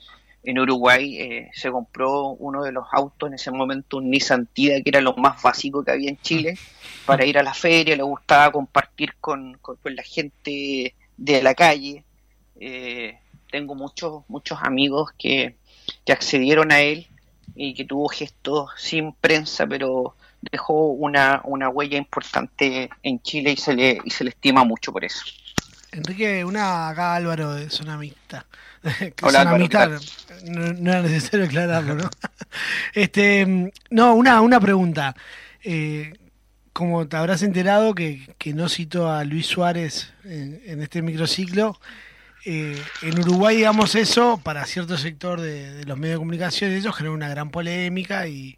En 0.47 0.59
Uruguay 0.59 1.49
se 1.53 1.71
compró 1.71 2.29
uno 2.29 2.63
de 2.63 2.73
los 2.73 2.87
autos 2.93 3.29
en 3.29 3.35
ese 3.35 3.51
momento, 3.51 3.99
un 3.99 4.09
Nissan 4.11 4.47
Tida, 4.47 4.81
que 4.81 4.89
era 4.91 5.01
lo 5.01 5.15
más 5.17 5.43
básico 5.43 5.85
que 5.85 5.91
había 5.91 6.09
en 6.09 6.19
Chile, 6.23 6.57
para 7.05 7.27
ir 7.27 7.37
a 7.37 7.43
la 7.43 7.53
feria, 7.53 7.97
le 7.97 8.03
gustaba 8.03 8.53
compartir 8.53 9.17
con, 9.21 9.59
la 9.85 10.03
gente 10.03 10.95
de 11.17 11.43
la 11.43 11.55
calle. 11.55 12.05
tengo 13.51 13.75
muchos, 13.75 14.23
muchos 14.29 14.59
amigos 14.63 15.11
que, 15.19 15.57
que 16.05 16.13
accedieron 16.13 16.73
a 16.73 16.81
él 16.81 17.09
y 17.57 17.75
que 17.75 17.85
tuvo 17.85 18.09
gestos 18.09 18.71
sin 18.77 19.13
prensa, 19.13 19.67
pero 19.67 20.15
dejó 20.41 20.89
una, 20.89 21.41
una 21.45 21.69
huella 21.69 21.99
importante 21.99 22.91
en 23.03 23.21
Chile 23.21 23.53
y 23.53 23.57
se 23.57 23.75
le, 23.75 23.99
y 24.05 24.11
se 24.11 24.25
le 24.25 24.31
estima 24.31 24.65
mucho 24.65 24.93
por 24.93 25.05
eso. 25.05 25.25
Enrique, 25.97 26.45
una 26.45 26.89
acá 26.89 27.15
Álvaro 27.15 27.55
de 27.55 27.71
Zona 27.71 27.97
Mixta. 27.97 28.47
Hola, 29.23 29.45
Zona 29.45 29.99
no, 30.45 30.91
era 30.93 31.03
necesario 31.03 31.47
aclararlo, 31.47 31.95
¿no? 31.95 32.11
este, 32.95 33.73
no, 33.91 34.15
una, 34.15 34.41
una 34.41 34.61
pregunta. 34.61 35.17
Eh, 35.63 36.13
como 36.73 37.09
te 37.09 37.17
habrás 37.17 37.43
enterado 37.43 37.95
que, 37.95 38.35
que, 38.39 38.53
no 38.53 38.69
cito 38.69 39.11
a 39.11 39.25
Luis 39.25 39.47
Suárez 39.47 40.13
en, 40.25 40.61
en 40.67 40.83
este 40.83 41.01
microciclo, 41.01 41.81
eh, 42.49 42.81
en 43.03 43.19
Uruguay, 43.19 43.57
digamos, 43.57 43.97
eso, 43.97 44.39
para 44.41 44.65
cierto 44.67 44.97
sector 44.97 45.41
de, 45.41 45.85
los 45.85 45.99
medios 45.99 46.15
de 46.15 46.19
comunicación, 46.19 46.71
eso 46.71 46.93
generó 46.93 47.13
una 47.13 47.29
gran 47.29 47.51
polémica 47.51 48.29
y, 48.29 48.57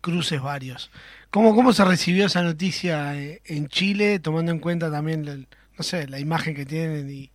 cruces 0.00 0.40
varios. 0.40 0.90
¿Cómo, 1.30 1.54
¿Cómo 1.54 1.72
se 1.72 1.82
recibió 1.84 2.26
esa 2.26 2.42
noticia 2.42 3.16
eh, 3.16 3.40
en 3.46 3.68
Chile, 3.68 4.18
tomando 4.18 4.52
en 4.52 4.58
cuenta 4.60 4.90
también, 4.90 5.46
no 5.78 5.84
sé, 5.84 6.08
la 6.08 6.18
imagen 6.18 6.54
que 6.54 6.66
tienen 6.66 7.08
y, 7.08 7.30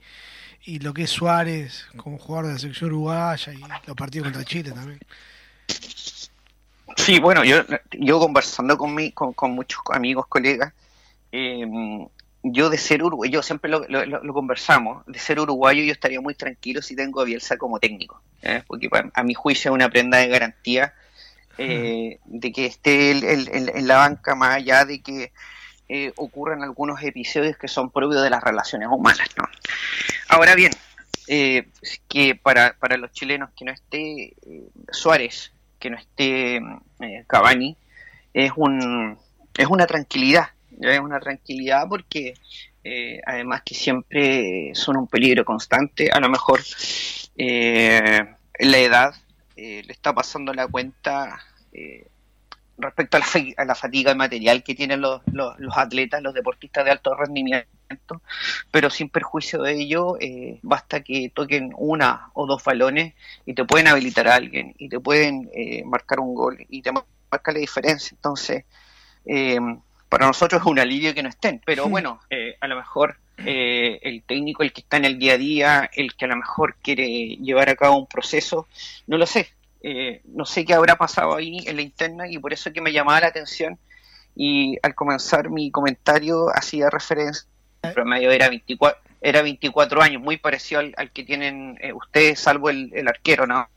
y 0.65 0.79
lo 0.79 0.93
que 0.93 1.03
es 1.03 1.09
Suárez 1.09 1.87
como 1.95 2.17
jugador 2.17 2.47
de 2.47 2.53
la 2.53 2.59
selección 2.59 2.91
uruguaya 2.91 3.53
y 3.53 3.87
los 3.87 3.95
partidos 3.95 4.25
contra 4.25 4.43
Chile 4.43 4.71
también? 4.71 4.99
Sí, 6.97 7.19
bueno, 7.19 7.43
yo, 7.43 7.57
yo 7.91 8.19
conversando 8.19 8.77
con, 8.77 8.93
mi, 8.93 9.11
con, 9.11 9.33
con 9.33 9.51
muchos 9.51 9.81
amigos, 9.91 10.27
colegas, 10.27 10.73
eh, 11.31 11.65
yo 12.43 12.69
de 12.69 12.77
ser 12.77 13.01
uruguayo, 13.01 13.31
yo 13.31 13.41
siempre 13.41 13.71
lo, 13.71 14.33
conversamos, 14.33 15.05
de 15.05 15.17
ser 15.17 15.39
uruguayo 15.39 15.83
yo 15.83 15.93
estaría 15.93 16.19
muy 16.19 16.35
tranquilo 16.35 16.81
si 16.81 16.95
tengo 16.95 17.21
a 17.21 17.23
Bielsa 17.23 17.57
como 17.57 17.79
técnico, 17.79 18.21
¿eh? 18.41 18.63
porque 18.67 18.89
a 19.13 19.23
mi 19.23 19.33
juicio 19.33 19.71
es 19.71 19.75
una 19.75 19.89
prenda 19.89 20.17
de 20.17 20.27
garantía 20.27 20.93
eh, 21.57 22.19
de 22.25 22.51
que 22.51 22.65
esté 22.65 23.11
en 23.11 23.87
la 23.87 23.97
banca 23.97 24.35
más 24.35 24.55
allá 24.55 24.83
de 24.85 25.01
que 25.01 25.31
eh, 25.89 26.11
ocurran 26.15 26.63
algunos 26.63 27.01
episodios 27.03 27.57
que 27.57 27.67
son 27.67 27.91
propios 27.91 28.23
de 28.23 28.29
las 28.29 28.43
relaciones 28.43 28.87
humanas. 28.91 29.27
Ahora 30.29 30.55
bien, 30.55 30.71
que 31.27 32.35
para, 32.41 32.75
para 32.79 32.97
los 32.97 33.11
chilenos 33.11 33.49
que 33.55 33.65
no 33.65 33.71
esté 33.71 34.33
Suárez, 34.91 35.53
que 35.79 35.89
no 35.89 35.97
esté 35.97 36.59
Cavani, 37.27 37.77
es, 38.33 38.51
un, 38.55 39.17
es 39.57 39.67
una 39.67 39.85
tranquilidad 39.85 40.47
es 40.81 40.99
una 40.99 41.19
tranquilidad 41.19 41.87
porque 41.87 42.33
eh, 42.83 43.21
además 43.25 43.61
que 43.63 43.75
siempre 43.75 44.71
son 44.73 44.97
un 44.97 45.07
peligro 45.07 45.45
constante, 45.45 46.09
a 46.11 46.19
lo 46.19 46.29
mejor 46.29 46.61
eh, 47.37 48.25
la 48.59 48.77
edad 48.77 49.15
eh, 49.55 49.83
le 49.85 49.93
está 49.93 50.13
pasando 50.13 50.53
la 50.53 50.67
cuenta 50.67 51.39
eh, 51.71 52.07
respecto 52.83 53.17
a 53.17 53.19
la, 53.21 53.25
a 53.57 53.65
la, 53.65 53.75
fatiga 53.75 54.13
material 54.15 54.63
que 54.63 54.75
tienen 54.75 55.01
los, 55.01 55.21
los, 55.31 55.77
atletas, 55.77 56.21
los 56.21 56.33
deportistas 56.33 56.85
de 56.85 56.91
alto 56.91 57.15
rendimiento, 57.15 58.21
pero 58.71 58.89
sin 58.89 59.09
perjuicio 59.09 59.61
de 59.61 59.73
ello, 59.73 60.17
basta 60.61 61.01
que 61.01 61.31
toquen 61.33 61.73
una 61.77 62.29
o 62.33 62.45
dos 62.45 62.63
balones 62.63 63.13
y 63.45 63.53
te 63.53 63.65
pueden 63.65 63.87
habilitar 63.87 64.27
a 64.27 64.35
alguien 64.35 64.75
y 64.77 64.89
te 64.89 64.99
pueden 64.99 65.49
marcar 65.85 66.19
un 66.19 66.35
gol 66.35 66.65
y 66.69 66.81
te 66.81 66.91
marca 66.91 67.51
la 67.51 67.59
diferencia. 67.59 68.15
Entonces, 68.15 68.65
para 70.13 70.27
nosotros 70.27 70.61
es 70.61 70.67
un 70.67 70.77
alivio 70.77 71.11
que 71.15 71.23
no 71.23 71.29
estén, 71.29 71.59
pero 71.65 71.89
bueno, 71.89 72.19
eh, 72.29 72.55
a 72.61 72.67
lo 72.67 72.75
mejor 72.75 73.17
eh, 73.37 73.97
el 74.03 74.21
técnico, 74.21 74.61
el 74.61 74.71
que 74.71 74.81
está 74.81 74.97
en 74.97 75.05
el 75.05 75.17
día 75.17 75.33
a 75.33 75.37
día, 75.39 75.89
el 75.91 76.13
que 76.13 76.25
a 76.25 76.27
lo 76.27 76.35
mejor 76.35 76.75
quiere 76.83 77.07
llevar 77.37 77.67
a 77.69 77.75
cabo 77.75 77.97
un 77.97 78.05
proceso, 78.05 78.67
no 79.07 79.17
lo 79.17 79.25
sé, 79.25 79.47
eh, 79.83 80.21
no 80.25 80.45
sé 80.45 80.65
qué 80.65 80.73
habrá 80.73 80.95
pasado 80.95 81.35
ahí 81.35 81.59
en 81.65 81.75
la 81.75 81.81
interna 81.81 82.27
y 82.29 82.39
por 82.39 82.53
eso 82.53 82.69
es 82.69 82.73
que 82.75 82.81
me 82.81 82.93
llamaba 82.93 83.19
la 83.19 83.27
atención 83.27 83.77
y 84.35 84.77
al 84.81 84.95
comenzar 84.95 85.49
mi 85.49 85.69
comentario 85.71 86.47
hacía 86.55 86.89
referencia, 86.89 87.47
el 87.83 87.93
promedio 87.93 88.31
era 88.31 88.49
24, 88.49 89.01
era 89.21 89.41
24 89.41 90.01
años, 90.01 90.21
muy 90.21 90.37
parecido 90.37 90.81
al, 90.81 91.11
que 91.11 91.23
tienen 91.23 91.77
ustedes, 91.93 92.39
salvo 92.39 92.69
el, 92.69 93.07
arquero, 93.07 93.45
¿no? 93.45 93.67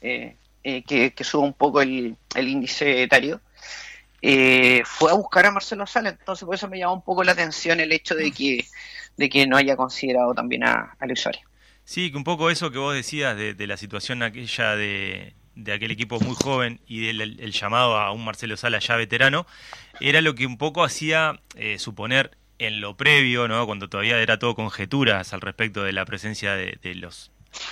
que, 0.00 1.12
que 1.14 1.24
sube 1.24 1.44
un 1.44 1.52
poco 1.52 1.82
el, 1.82 2.16
índice 2.36 3.02
etario. 3.02 3.40
Eh, 4.22 4.82
fue 4.84 5.10
a 5.10 5.14
buscar 5.14 5.46
a 5.46 5.50
Marcelo 5.50 5.86
Sala, 5.86 6.08
entonces 6.10 6.44
por 6.44 6.54
eso 6.54 6.68
me 6.68 6.78
llamó 6.78 6.94
un 6.94 7.02
poco 7.02 7.22
la 7.22 7.32
atención 7.32 7.80
el 7.80 7.92
hecho 7.92 8.14
de 8.14 8.32
que, 8.32 8.66
de 9.16 9.28
que 9.28 9.46
no 9.46 9.56
haya 9.56 9.76
considerado 9.76 10.34
también 10.34 10.64
a, 10.64 10.96
a 10.98 11.06
Luis 11.06 11.26
Sí, 11.86 12.10
que 12.10 12.18
un 12.18 12.24
poco 12.24 12.50
eso 12.50 12.70
que 12.70 12.76
vos 12.76 12.94
decías 12.94 13.34
de, 13.34 13.66
la 13.66 13.78
situación 13.78 14.22
aquella 14.22 14.76
de, 14.76 15.34
aquel 15.72 15.90
equipo 15.90 16.20
muy 16.20 16.34
joven 16.34 16.78
y 16.86 17.06
del 17.06 17.40
el 17.40 17.52
llamado 17.52 17.96
a 17.96 18.12
un 18.12 18.22
Marcelo 18.22 18.58
Sala 18.58 18.78
ya 18.78 18.96
veterano, 18.96 19.46
era 20.00 20.20
lo 20.20 20.34
que 20.34 20.44
un 20.44 20.58
poco 20.58 20.84
hacía 20.84 21.40
eh, 21.54 21.78
suponer 21.78 22.36
en 22.58 22.82
lo 22.82 22.98
previo, 22.98 23.48
¿no? 23.48 23.64
cuando 23.64 23.88
todavía 23.88 24.18
era 24.20 24.38
todo 24.38 24.54
conjeturas 24.54 25.32
al 25.32 25.40
respecto 25.40 25.82
de 25.82 25.92
la 25.92 26.04
presencia 26.04 26.54
de, 26.54 26.78
de 26.82 26.94
los 26.94 27.30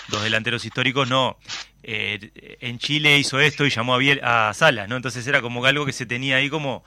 dos 0.08 0.22
delanteros 0.22 0.64
históricos, 0.64 1.08
no, 1.08 1.36
eh, 1.82 2.58
en 2.60 2.78
Chile 2.78 3.18
hizo 3.18 3.40
esto 3.40 3.66
y 3.66 3.70
llamó 3.70 3.98
a, 4.22 4.52
Salas, 4.54 4.88
¿no? 4.88 4.96
Entonces 4.96 5.26
era 5.26 5.42
como 5.42 5.64
algo 5.64 5.84
que 5.84 5.92
se 5.92 6.06
tenía 6.06 6.36
ahí 6.36 6.48
como, 6.48 6.82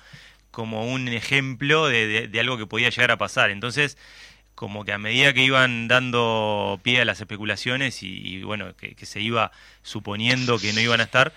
como 0.51 0.91
un 0.91 1.07
ejemplo 1.07 1.87
de, 1.87 2.29
algo 2.39 2.57
que 2.57 2.65
podía 2.65 2.89
llegar 2.89 3.11
a 3.11 3.17
pasar. 3.17 3.51
Entonces, 3.51 3.97
como 4.57 4.83
que 4.83 4.91
a 4.91 4.97
medida 4.97 5.33
que 5.33 5.43
iban 5.43 5.87
dando 5.87 6.79
pie 6.81 6.99
a 6.99 7.05
las 7.05 7.21
especulaciones 7.21 8.01
y, 8.01 8.41
bueno, 8.41 8.75
que, 8.75 9.05
se 9.05 9.21
iba 9.21 9.51
suponiendo 9.83 10.57
que 10.57 10.73
no 10.73 10.81
iban 10.81 10.99
a 10.99 11.03
estar, 11.03 11.31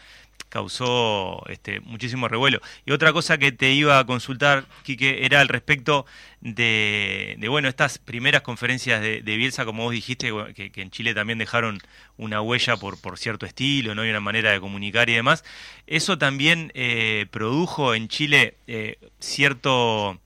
causó 0.49 1.45
este, 1.51 1.81
muchísimo 1.81 2.29
revuelo. 2.29 2.63
Y 2.87 2.93
otra 2.93 3.13
cosa 3.13 3.37
que 3.37 3.53
te 3.53 3.73
iba 3.73 3.99
a 3.99 4.07
consultar, 4.07 4.65
Quique, 4.85 5.27
era 5.27 5.43
al 5.43 5.49
respecto 5.49 6.07
de, 6.41 7.37
bueno, 7.47 7.69
estas 7.69 7.99
primeras 7.99 8.41
conferencias 8.41 9.03
de, 9.03 9.21
Bielsa, 9.21 9.67
como 9.67 9.83
vos 9.83 9.93
dijiste, 9.93 10.33
que, 10.55 10.73
en 10.77 10.91
Chile 10.91 11.13
también 11.13 11.39
dejaron 11.39 11.79
una 12.17 12.41
huella 12.41 12.79
por, 12.79 12.99
por 12.99 13.19
cierto 13.19 13.45
estilo, 13.45 13.95
¿no? 13.95 14.07
Y 14.07 14.09
una 14.09 14.21
manera 14.21 14.51
de 14.51 14.61
comunicar 14.61 15.11
y 15.11 15.15
demás. 15.15 15.45
Eso 15.87 16.17
también 16.17 16.73
eh, 16.75 17.27
produjo 17.31 17.95
en 17.95 18.09
Chile 18.09 18.55
eh, 18.67 18.97
cierto 19.19 20.19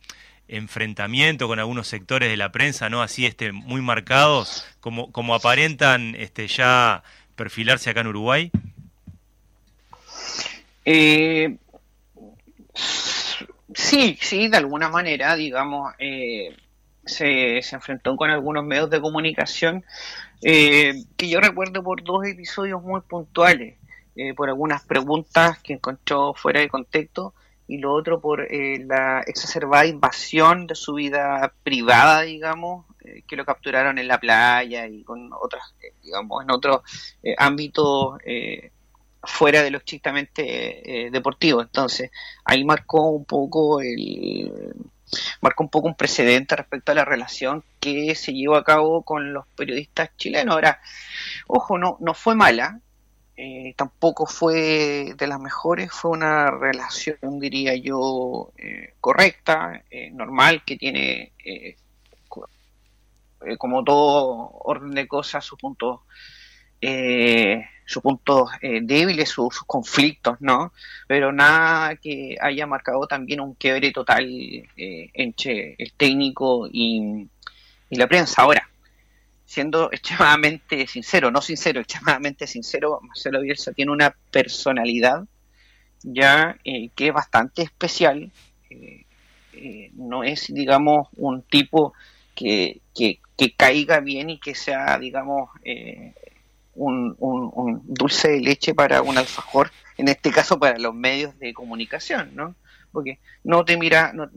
enfrentamiento 0.48 1.48
con 1.48 1.58
algunos 1.58 1.88
sectores 1.88 2.28
de 2.28 2.36
la 2.36 2.52
prensa, 2.52 2.90
¿no? 2.90 3.02
Así 3.02 3.26
este, 3.26 3.52
muy 3.52 3.80
marcados, 3.80 4.66
como, 4.80 5.10
como 5.12 5.34
aparentan 5.34 6.14
este, 6.16 6.46
ya 6.48 7.02
perfilarse 7.36 7.90
acá 7.90 8.00
en 8.00 8.08
Uruguay. 8.08 8.50
Eh, 10.84 11.56
sí, 13.74 14.18
sí, 14.20 14.48
de 14.48 14.56
alguna 14.56 14.88
manera, 14.88 15.34
digamos, 15.34 15.92
eh, 15.98 16.54
se, 17.06 17.58
enfrentó 17.58 18.16
con 18.16 18.30
algunos 18.30 18.64
medios 18.64 18.90
de 18.90 19.00
comunicación 19.00 19.84
eh, 20.42 21.04
que 21.16 21.28
yo 21.28 21.40
recuerdo 21.40 21.82
por 21.82 22.02
dos 22.02 22.26
episodios 22.26 22.82
muy 22.82 23.00
puntuales, 23.02 23.76
eh, 24.16 24.34
por 24.34 24.48
algunas 24.48 24.82
preguntas 24.84 25.58
que 25.58 25.74
encontró 25.74 26.34
fuera 26.34 26.60
de 26.60 26.68
contexto 26.68 27.34
y 27.66 27.78
lo 27.78 27.92
otro 27.92 28.21
por 28.21 28.47
la 28.50 29.21
exacerbada 29.26 29.87
invasión 29.87 30.66
de 30.66 30.75
su 30.75 30.94
vida 30.94 31.52
privada, 31.62 32.23
digamos, 32.23 32.87
que 33.26 33.37
lo 33.37 33.44
capturaron 33.44 33.99
en 33.99 34.09
la 34.09 34.18
playa 34.18 34.87
y 34.87 35.02
con 35.02 35.30
otras, 35.33 35.75
digamos, 36.02 36.42
en 36.42 36.50
otros 36.50 36.83
ámbitos 37.38 38.18
fuera 39.23 39.62
de 39.62 39.71
lo 39.71 39.78
estrictamente 39.78 41.09
deportivo. 41.11 41.62
Entonces, 41.62 42.11
ahí 42.44 42.64
marcó 42.64 43.09
un 43.09 43.25
poco 43.25 43.80
el 43.80 44.75
marcó 45.40 45.62
un 45.62 45.71
poco 45.71 45.87
un 45.87 45.94
precedente 45.94 46.56
respecto 46.56 46.90
a 46.90 46.94
la 46.94 47.04
relación 47.04 47.62
que 47.78 48.14
se 48.14 48.33
llevó 48.33 48.56
a 48.56 48.64
cabo 48.64 49.02
con 49.02 49.33
los 49.33 49.47
periodistas 49.49 50.11
chilenos. 50.16 50.54
Ahora, 50.54 50.80
ojo, 51.47 51.78
no, 51.78 51.99
no 52.00 52.14
fue 52.14 52.35
mala, 52.35 52.80
eh, 53.36 53.74
tampoco 53.76 54.26
fue 54.26 55.14
de 55.16 55.26
las 55.26 55.40
mejores, 55.40 55.90
fue 55.90 56.12
una 56.12 56.50
relación, 56.52 57.40
diría 57.40 57.74
yo, 57.74 58.52
eh, 58.56 58.94
correcta, 59.00 59.82
eh, 59.90 60.10
normal, 60.12 60.62
que 60.64 60.76
tiene, 60.76 61.32
como 63.58 63.82
todo 63.82 64.50
orden 64.64 64.92
de 64.92 65.08
cosas, 65.08 65.44
sus 65.44 65.58
puntos, 65.58 66.00
sus 67.86 68.02
puntos 68.02 68.50
débiles, 68.60 69.28
sus, 69.30 69.62
conflictos, 69.66 70.40
¿no? 70.40 70.72
Pero 71.08 71.32
nada 71.32 71.96
que 71.96 72.36
haya 72.40 72.66
marcado 72.66 73.06
también 73.06 73.40
un 73.40 73.54
quiebre 73.54 73.90
total 73.90 74.26
entre 74.76 75.74
el 75.78 75.92
técnico 75.94 76.68
y, 76.70 77.28
y 77.90 77.96
la 77.96 78.06
prensa. 78.06 78.42
Ahora, 78.42 78.68
siendo 79.44 79.88
extremadamente 79.92 80.86
sincero, 80.86 81.30
no 81.30 81.40
sincero, 81.40 81.80
extremadamente 81.80 82.46
sincero, 82.46 83.00
Marcelo 83.02 83.40
Bielsa 83.40 83.72
tiene 83.72 83.92
una 83.92 84.14
personalidad 84.30 85.24
ya 86.04 86.56
eh, 86.64 86.90
que 86.94 87.08
es 87.08 87.14
bastante 87.14 87.62
especial. 87.62 88.30
Eh, 88.70 89.04
eh, 89.54 89.90
no 89.94 90.22
es, 90.22 90.52
digamos, 90.52 91.08
un 91.16 91.42
tipo 91.42 91.94
que, 92.34 92.80
que, 92.94 93.20
caiga 93.56 94.00
bien 94.00 94.30
y 94.30 94.38
que 94.38 94.54
sea, 94.54 94.98
digamos, 94.98 95.50
un, 96.74 97.82
dulce 97.84 98.28
de 98.28 98.40
leche 98.40 98.74
para 98.74 99.02
un 99.02 99.18
alfajor, 99.18 99.70
en 99.96 100.08
este 100.08 100.30
caso 100.30 100.58
para 100.58 100.78
los 100.78 100.94
medios 100.94 101.38
de 101.38 101.52
comunicación, 101.52 102.34
¿no? 102.34 102.54
Porque 102.92 103.18
no 103.42 103.64
te 103.64 103.76
mira, 103.76 104.12
no, 104.12 104.30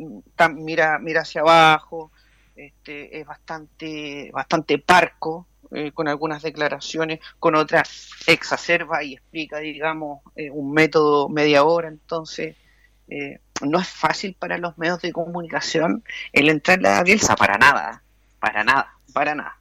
mira, 0.56 1.00
mira 1.00 1.22
hacia 1.22 1.42
abajo, 1.42 2.12
este, 2.58 3.20
es 3.20 3.26
bastante, 3.26 4.32
bastante 4.34 4.80
parco 4.80 5.48
eh, 5.72 5.92
con 5.92 6.08
algunas 6.08 6.42
declaraciones, 6.42 7.20
con 7.40 7.56
otras 7.56 8.10
exacerba 8.26 9.04
y 9.04 9.14
explica, 9.14 9.60
digamos, 9.60 10.22
eh, 10.36 10.50
un 10.50 10.74
método 10.74 11.30
media 11.30 11.64
hora, 11.64 11.88
entonces 11.88 12.56
eh, 13.10 13.40
no 13.62 13.80
es 13.80 13.88
fácil 13.88 14.36
para 14.40 14.58
los 14.58 14.78
medios 14.78 15.02
de 15.02 15.12
comunicación 15.12 16.04
el 16.34 16.50
entrar 16.50 16.80
a 16.80 16.82
la 16.82 17.04
Bielsa, 17.04 17.36
para 17.36 17.58
nada, 17.58 18.02
para 18.40 18.64
nada, 18.64 18.98
para 19.14 19.36
nada. 19.36 19.60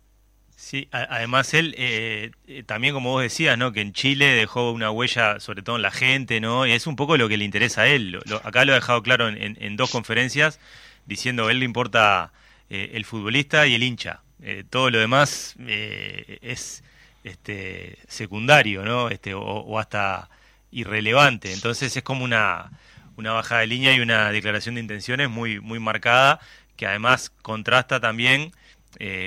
Sí, 0.54 0.88
además 0.90 1.52
él 1.52 2.32
también 2.66 2.94
como 2.94 3.10
vos 3.10 3.22
decías, 3.22 3.58
¿no? 3.58 3.72
Que 3.72 3.82
en 3.82 3.92
Chile 3.92 4.26
dejó 4.26 4.72
una 4.72 4.90
huella, 4.90 5.38
sobre 5.38 5.62
todo 5.62 5.76
en 5.76 5.82
la 5.82 5.90
gente, 5.90 6.40
¿no? 6.40 6.66
Y 6.66 6.72
es 6.72 6.86
un 6.86 6.96
poco 6.96 7.18
lo 7.18 7.28
que 7.28 7.36
le 7.36 7.44
interesa 7.44 7.82
a 7.82 7.86
él. 7.88 8.18
acá 8.42 8.64
lo 8.64 8.72
ha 8.72 8.76
dejado 8.76 9.02
claro 9.02 9.28
en, 9.28 9.58
en 9.60 9.76
dos 9.76 9.90
conferencias, 9.90 10.58
diciendo 11.04 11.46
a 11.46 11.50
él 11.50 11.58
le 11.58 11.66
importa 11.66 12.32
eh, 12.70 12.92
el 12.94 13.04
futbolista 13.04 13.66
y 13.66 13.74
el 13.74 13.82
hincha. 13.82 14.22
Eh, 14.42 14.64
todo 14.68 14.90
lo 14.90 14.98
demás 14.98 15.54
eh, 15.60 16.38
es 16.42 16.82
este, 17.24 17.98
secundario, 18.08 18.84
¿no? 18.84 19.08
Este, 19.08 19.34
o, 19.34 19.78
hasta 19.78 20.28
irrelevante. 20.70 21.52
Entonces 21.52 21.96
es 21.96 22.02
como 22.02 22.24
una, 22.24 22.70
una 23.16 23.32
bajada 23.32 23.62
de 23.62 23.68
línea 23.68 23.94
y 23.94 24.00
una 24.00 24.30
declaración 24.30 24.74
de 24.74 24.82
intenciones 24.82 25.30
muy, 25.30 25.60
muy 25.60 25.78
marcada, 25.78 26.40
que 26.76 26.86
además 26.86 27.30
contrasta 27.42 28.00
también 28.00 28.52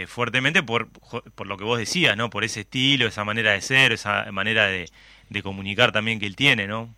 fuertemente 0.08 0.64
por, 0.64 0.90
por 0.90 1.46
lo 1.46 1.56
que 1.56 1.64
vos 1.64 1.78
decías, 1.78 2.18
¿no? 2.18 2.32
Por 2.32 2.44
ese 2.44 2.62
estilo, 2.62 3.06
esa 3.06 3.24
manera 3.24 3.52
de 3.52 3.62
ser, 3.62 3.92
esa 3.92 4.32
manera 4.32 4.66
de, 4.66 4.90
de 5.30 5.44
comunicar 5.44 5.92
también 5.92 6.20
que 6.20 6.26
él 6.26 6.36
tiene, 6.36 6.68
¿no? 6.68 6.94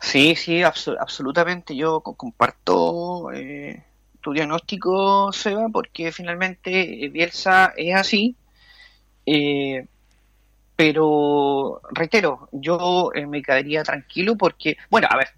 Sí, 0.00 0.34
sí, 0.34 0.62
absolutamente. 0.62 1.76
Yo 1.76 2.00
comparto 2.00 3.30
tu 4.20 4.32
diagnóstico, 4.32 5.32
Seba, 5.32 5.68
porque 5.72 6.12
finalmente 6.12 7.04
eh, 7.04 7.08
Bielsa 7.08 7.72
es 7.76 7.94
así. 7.94 8.36
Eh, 9.26 9.86
pero 10.76 11.80
reitero, 11.90 12.48
yo 12.52 13.10
eh, 13.14 13.26
me 13.26 13.42
quedaría 13.42 13.82
tranquilo 13.82 14.36
porque, 14.36 14.76
bueno, 14.88 15.08
a 15.10 15.16
ver, 15.16 15.28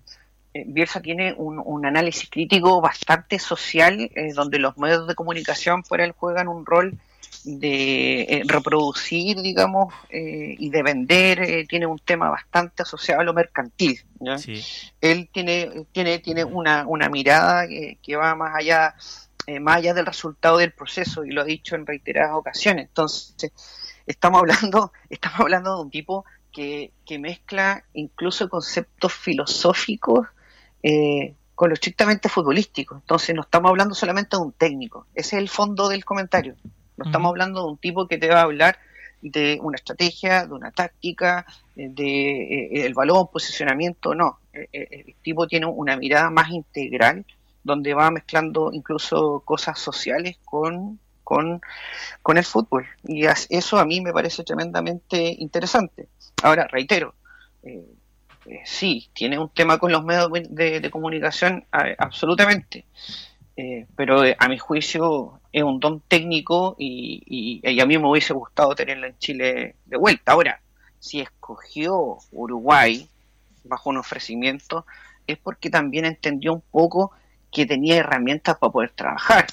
Bielsa 0.66 1.01
tiene 1.01 1.35
un, 1.37 1.87
análisis 1.87 2.29
crítico 2.29 2.81
bastante 2.81 3.38
social, 3.38 4.11
donde 4.35 4.59
los 4.59 4.77
medios 4.77 5.07
de 5.07 5.14
comunicación 5.14 5.83
por 5.83 6.01
él 6.01 6.12
juegan 6.12 6.47
un 6.47 6.66
rol 6.66 6.99
de 7.44 8.22
eh, 8.22 8.42
reproducir, 8.46 9.40
digamos, 9.40 9.92
eh, 10.11 10.55
y 10.59 10.70
de 10.70 10.83
vender, 10.83 11.42
eh, 11.42 11.66
tiene 11.68 11.87
un 11.87 11.98
tema 11.98 12.31
bastante 12.31 12.83
asociado 12.83 13.20
a 13.20 13.24
lo 13.24 13.35
mercantil. 13.35 14.00
Él 15.00 15.28
tiene, 15.33 15.87
tiene, 15.92 16.18
tiene 16.20 16.44
una, 16.44 16.87
una 16.87 17.09
mirada 17.09 17.66
que, 17.66 18.16
va 18.16 18.35
más 18.35 18.55
allá, 18.55 18.94
más 19.61 19.76
allá 19.76 19.94
del 19.94 20.07
resultado 20.07 20.59
del 20.59 20.72
proceso, 20.72 21.24
y 21.24 21.31
lo 21.31 21.40
ha 21.40 21.44
dicho 21.44 21.74
en 21.74 21.87
reiteradas 21.87 22.37
ocasiones. 22.37 22.87
Entonces, 22.87 23.52
estamos 24.07 24.40
hablando, 24.40 24.92
estamos 25.11 25.40
hablando 25.40 25.76
de 25.76 25.83
un 25.83 25.90
tipo 25.90 26.24
que, 26.52 26.92
que 27.05 27.18
mezcla 27.18 27.85
incluso 27.94 28.48
conceptos 28.48 29.12
filosóficos 29.12 30.28
con 31.55 31.68
lo 31.68 31.74
estrictamente 31.74 32.28
futbolístico. 32.28 32.96
Entonces, 32.96 33.35
no 33.35 33.42
estamos 33.42 33.70
hablando 33.70 33.94
solamente 33.94 34.37
de 34.37 34.42
un 34.42 34.52
técnico. 34.52 35.07
Ese 35.14 35.37
es 35.37 35.42
el 35.42 35.48
fondo 35.48 35.88
del 35.88 36.05
comentario. 36.05 36.57
No 36.96 37.05
estamos 37.07 37.31
hablando 37.31 37.62
de 37.62 37.70
un 37.70 37.78
tipo 37.78 38.07
que 38.07 38.18
te 38.18 38.28
va 38.28 38.40
a 38.40 38.44
hablar 38.44 38.78
de 39.22 39.59
una 39.62 39.76
estrategia, 39.76 40.46
de 40.46 40.52
una 40.52 40.72
táctica, 40.72 41.46
eh, 41.76 41.88
de 41.88 42.42
eh, 42.42 42.87
el 42.87 42.92
balón, 42.92 43.28
posicionamiento, 43.33 44.14
no. 44.14 44.40
Eh, 44.52 45.05
el 45.07 45.14
tipo 45.22 45.46
tiene 45.46 45.66
una 45.66 45.96
mirada 45.96 46.28
más 46.28 46.50
integral 46.50 47.24
donde 47.62 47.94
va 47.94 48.11
mezclando 48.11 48.70
incluso 48.72 49.40
cosas 49.44 49.78
sociales 49.78 50.37
con, 50.44 50.98
con, 51.22 51.61
el 52.37 52.44
fútbol. 52.44 52.87
Y 53.05 53.24
eso 53.24 53.78
a 53.78 53.85
mí 53.85 54.00
me 54.00 54.12
parece 54.12 54.42
tremendamente 54.42 55.37
interesante. 55.38 56.09
Ahora, 56.42 56.66
reitero, 56.66 57.14
sí, 58.64 59.09
tiene 59.14 59.38
un 59.38 59.48
tema 59.50 59.78
con 59.78 59.92
los 59.92 60.05
medios 60.05 60.28
de, 60.50 60.90
comunicación, 60.90 61.64
absolutamente. 61.70 62.85
Pero 63.97 64.23
a 64.38 64.49
mi 64.49 64.59
juicio 64.59 65.41
es 65.53 65.62
un 65.62 65.79
don 65.81 66.01
técnico 66.01 66.75
y, 66.79 67.61
a 67.81 67.87
mí 67.87 67.99
me 67.99 68.09
hubiese 68.09 68.33
gustado 68.33 68.75
tenerlo 68.75 69.07
en 69.07 69.19
Chile 69.19 69.77
de 69.87 69.97
vuelta. 69.97 70.33
Ahora, 70.33 70.61
si 70.99 71.21
escogió 71.21 72.19
Uruguay 72.33 73.09
bajo 73.65 73.91
un 73.91 73.99
ofrecimiento, 73.99 74.87
es 75.27 75.38
porque 75.38 75.71
también 75.71 76.05
entendió 76.05 76.53
un 76.53 76.62
poco 76.71 77.12
que 77.51 77.67
tenía 77.67 77.97
herramientas 77.97 78.57
para 78.59 78.73
poder 78.73 78.91
trabajar. 78.91 79.47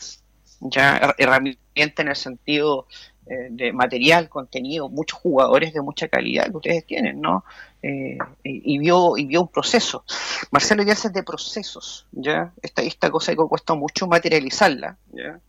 Ya 0.62 1.16
herramientas 1.18 2.00
en 2.00 2.08
el 2.08 2.16
sentido 2.16 2.88
eh, 3.19 3.19
de 3.52 3.72
material, 3.74 4.28
contenido, 4.28 4.90
muchos 4.90 5.20
jugadores 5.20 5.74
de 5.74 5.82
mucha 5.82 6.08
calidad 6.08 6.46
que 6.50 6.58
ustedes 6.58 6.86
tienen, 6.86 7.22
¿no? 7.22 7.44
Eh, 7.82 8.18
y, 8.44 8.78
vio 8.78 9.16
y 9.16 9.26
vio 9.26 9.42
un 9.42 9.48
proceso. 9.48 10.04
Marcelo 10.52 10.84
ya 10.84 10.94
es 10.94 11.14
de 11.14 11.24
procesos, 11.24 12.08
¿ya? 12.12 12.52
Esta, 12.62 12.82
esta 12.82 13.10
cosa 13.10 13.32
que 13.32 13.38
cuesta 13.38 13.74
mucho 13.74 14.08
materializarla, 14.08 14.98
¿ya? 15.14 15.40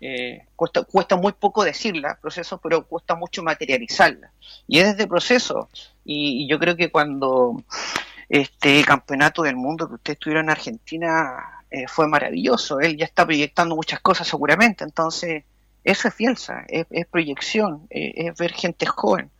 Eh, 0.00 0.46
cuesta, 0.54 0.84
cuesta 0.84 1.16
muy 1.16 1.32
poco 1.32 1.64
decirla, 1.64 2.18
procesos, 2.20 2.60
pero 2.62 2.86
cuesta 2.86 3.14
mucho 3.14 3.42
materializarla. 3.42 4.30
Y 4.66 4.78
es 4.78 4.92
desde 4.92 5.06
procesos. 5.06 5.66
Y, 6.04 6.48
yo 6.48 6.58
creo 6.58 6.76
que 6.76 6.90
cuando 6.90 7.62
este 8.28 8.82
campeonato 8.84 9.42
del 9.42 9.56
mundo 9.56 9.88
que 9.88 9.94
ustedes 9.94 10.18
tuvieron 10.18 10.46
en 10.46 10.50
Argentina 10.50 11.64
fue 11.88 12.08
maravilloso, 12.08 12.80
él 12.80 12.96
ya 12.96 13.04
está 13.04 13.26
proyectando 13.26 13.76
muchas 13.76 14.00
cosas 14.00 14.26
seguramente, 14.26 14.82
entonces 14.82 15.44
eso 15.86 16.08
es 16.08 16.14
fielsa, 16.14 16.64
es, 16.68 17.06
proyección, 17.06 17.86
es, 17.90 18.36
ver 18.36 18.52
gente 18.52 18.86
joven. 18.86 19.30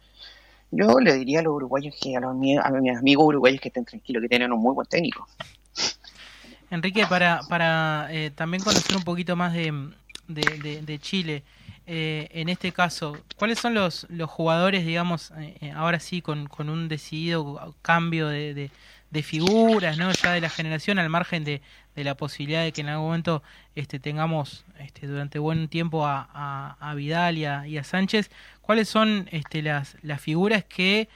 Yo 0.71 1.01
le 1.01 1.15
diría 1.15 1.41
a 1.41 1.43
los 1.43 1.55
uruguayos 1.55 1.95
que 2.01 2.17
a, 2.17 2.21
los, 2.21 2.37
mis 2.37 2.59
amigos 2.97 3.27
uruguayos 3.27 3.61
que 3.61 3.69
estén 3.69 3.85
tranquilos, 3.85 4.23
que 4.23 4.29
tienen 4.29 4.53
un 4.53 4.61
muy 4.61 4.73
buen 4.73 4.87
técnico. 4.87 5.27
Enrique, 6.71 7.05
para, 7.09 7.41
para 7.49 8.09
eh, 8.11 8.31
también 8.31 8.63
conocer 8.63 8.97
un 8.97 9.03
poquito 9.03 9.35
más 9.35 9.55
de, 9.55 9.91
de, 10.29 10.99
Chile, 11.01 11.43
eh, 11.85 12.29
en 12.31 12.49
este 12.49 12.71
caso, 12.71 13.17
¿cuáles 13.37 13.59
son 13.59 13.75
los, 13.75 14.07
los 14.09 14.31
jugadores, 14.31 14.87
digamos, 14.87 15.33
eh, 15.39 15.73
ahora 15.75 15.99
sí, 15.99 16.23
con, 16.23 16.47
con 16.47 16.69
un 16.69 16.87
decidido 16.87 17.75
cambio 17.83 18.29
de, 18.29 18.71
de 19.11 19.23
figuras, 19.23 19.99
¿no? 19.99 20.11
Ya 20.13 20.33
de 20.33 20.41
la 20.41 20.49
generación, 20.49 20.99
al 20.99 21.09
margen 21.09 21.45
de, 21.45 21.63
de 21.95 22.05
la 22.05 22.17
posibilidad 22.17 22.63
de 22.63 22.73
que 22.73 22.83
en 22.83 22.89
algún 22.89 23.07
momento 23.07 23.43
este, 23.75 23.99
tengamos 23.99 24.65
este, 24.79 25.07
durante 25.07 25.39
buen 25.39 25.69
tiempo 25.69 26.07
a, 26.07 26.77
a, 26.79 26.95
Vidal 26.95 27.39
y 27.39 27.47
a, 27.47 27.85
Sánchez, 27.85 28.31
¿cuáles 28.61 28.89
son 28.89 29.29
este, 29.33 29.63
las, 29.63 29.97
las 30.03 30.21
figuras 30.21 30.65
que, 30.65 31.09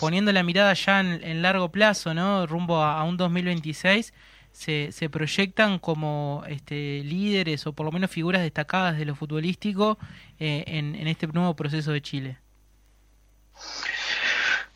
poniendo 0.00 0.32
la 0.32 0.42
mirada 0.42 0.74
ya 0.74 1.00
en, 1.00 1.42
largo 1.42 1.70
plazo, 1.70 2.14
¿no? 2.14 2.46
rumbo 2.46 2.82
a, 2.82 3.02
un 3.04 3.16
2026, 3.16 4.12
se, 4.52 4.90
se 4.92 5.10
proyectan 5.10 5.78
como 5.78 6.42
este, 6.48 7.02
líderes 7.04 7.66
o 7.66 7.72
por 7.72 7.86
lo 7.86 7.92
menos 7.92 8.10
figuras 8.10 8.42
destacadas 8.42 8.96
de 8.96 9.04
lo 9.04 9.14
futbolístico 9.14 9.98
eh, 10.38 10.64
en, 10.66 10.94
en 10.94 11.08
este 11.08 11.26
nuevo 11.28 11.54
proceso 11.54 11.92
de 11.92 12.00
Chile? 12.02 12.38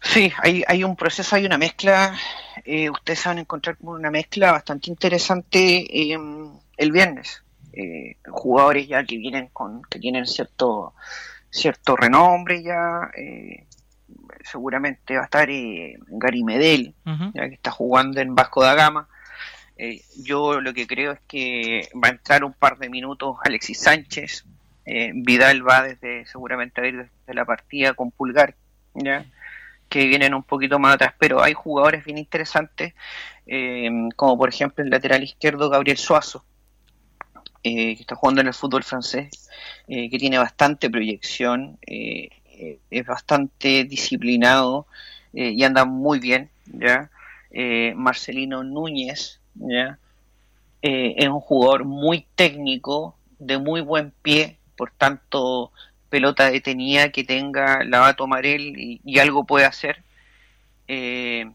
Sí, 0.02 0.32
hay, 0.42 0.64
hay 0.66 0.84
un 0.84 0.96
proceso, 0.96 1.36
hay 1.36 1.46
una 1.46 1.58
mezcla. 1.58 2.18
Eh, 2.64 2.90
ustedes 2.90 3.24
van 3.24 3.38
a 3.38 3.40
encontrar 3.42 3.76
una 3.80 4.10
mezcla 4.10 4.52
bastante 4.52 4.90
interesante 4.90 6.12
el 6.12 6.92
viernes. 6.92 7.42
Eh, 7.72 8.16
jugadores 8.28 8.88
ya 8.88 9.04
que 9.04 9.16
vienen 9.16 9.48
con, 9.52 9.82
que 9.82 9.98
tienen 9.98 10.26
cierto, 10.26 10.94
cierto 11.50 11.96
renombre 11.96 12.62
ya. 12.62 13.10
Eh, 13.16 13.66
seguramente 14.42 15.14
va 15.14 15.22
a 15.22 15.24
estar 15.24 15.48
Gary 15.48 16.44
Medel, 16.44 16.94
ya 17.34 17.48
que 17.48 17.54
está 17.54 17.70
jugando 17.70 18.20
en 18.20 18.34
Vasco 18.34 18.62
da 18.62 18.74
Gama. 18.74 19.08
yo 20.18 20.60
lo 20.60 20.74
que 20.74 20.86
creo 20.86 21.12
es 21.12 21.20
que 21.26 21.88
va 21.94 22.08
a 22.08 22.12
entrar 22.12 22.44
un 22.44 22.52
par 22.52 22.78
de 22.78 22.88
minutos 22.88 23.36
Alexis 23.44 23.80
Sánchez. 23.80 24.44
Vidal 25.14 25.66
va 25.66 25.82
desde 25.82 26.26
seguramente 26.26 26.80
a 26.80 26.86
ir 26.86 26.96
desde 26.96 27.34
la 27.34 27.44
partida 27.44 27.94
con 27.94 28.10
Pulgar. 28.10 28.56
¿ya? 28.94 29.24
Que 29.90 30.06
vienen 30.06 30.32
un 30.34 30.44
poquito 30.44 30.78
más 30.78 30.94
atrás, 30.94 31.14
pero 31.18 31.42
hay 31.42 31.52
jugadores 31.52 32.04
bien 32.04 32.16
interesantes, 32.16 32.94
eh, 33.46 33.90
como 34.14 34.38
por 34.38 34.48
ejemplo 34.48 34.84
el 34.84 34.88
lateral 34.88 35.22
izquierdo 35.22 35.68
Gabriel 35.68 35.98
Suazo, 35.98 36.44
eh, 37.64 37.96
que 37.96 38.02
está 38.02 38.14
jugando 38.14 38.40
en 38.40 38.46
el 38.46 38.54
fútbol 38.54 38.84
francés, 38.84 39.50
eh, 39.88 40.08
que 40.08 40.18
tiene 40.18 40.38
bastante 40.38 40.88
proyección, 40.88 41.78
es 41.82 43.06
bastante 43.06 43.84
disciplinado 43.84 44.86
y 45.32 45.62
anda 45.64 45.84
muy 45.84 46.20
bien, 46.20 46.50
¿ya? 46.66 47.10
Marcelino 47.96 48.62
Núñez, 48.62 49.40
¿ya? 49.54 49.98
es 50.82 51.28
un 51.28 51.40
jugador 51.40 51.84
muy 51.84 52.26
técnico, 52.36 53.16
de 53.38 53.58
muy 53.58 53.80
buen 53.80 54.12
pie, 54.22 54.58
por 54.76 54.92
tanto 54.92 55.72
pelota 56.10 56.50
detenida 56.50 57.10
que 57.10 57.24
tenga 57.24 57.84
la 57.84 58.00
va 58.00 58.08
a 58.08 58.16
tomar 58.16 58.44
él 58.44 58.74
y, 58.76 59.18
algo 59.18 59.44
puede 59.44 59.64
hacer. 59.64 60.02
Eh, 60.88 61.50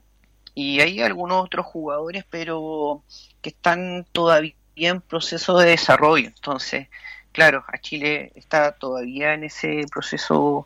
y 0.56 0.80
hay 0.80 1.02
algunos 1.02 1.44
otros 1.44 1.66
jugadores, 1.66 2.26
pero 2.30 3.04
que 3.42 3.50
están 3.50 4.06
todavía 4.12 4.56
en 4.76 5.02
proceso 5.02 5.58
de 5.58 5.72
desarrollo. 5.72 6.28
Entonces, 6.28 6.88
claro, 7.34 7.64
a 7.68 7.78
Chile 7.80 8.32
está 8.36 8.72
todavía 8.72 9.34
en 9.34 9.44
ese 9.44 9.86
proceso 9.92 10.66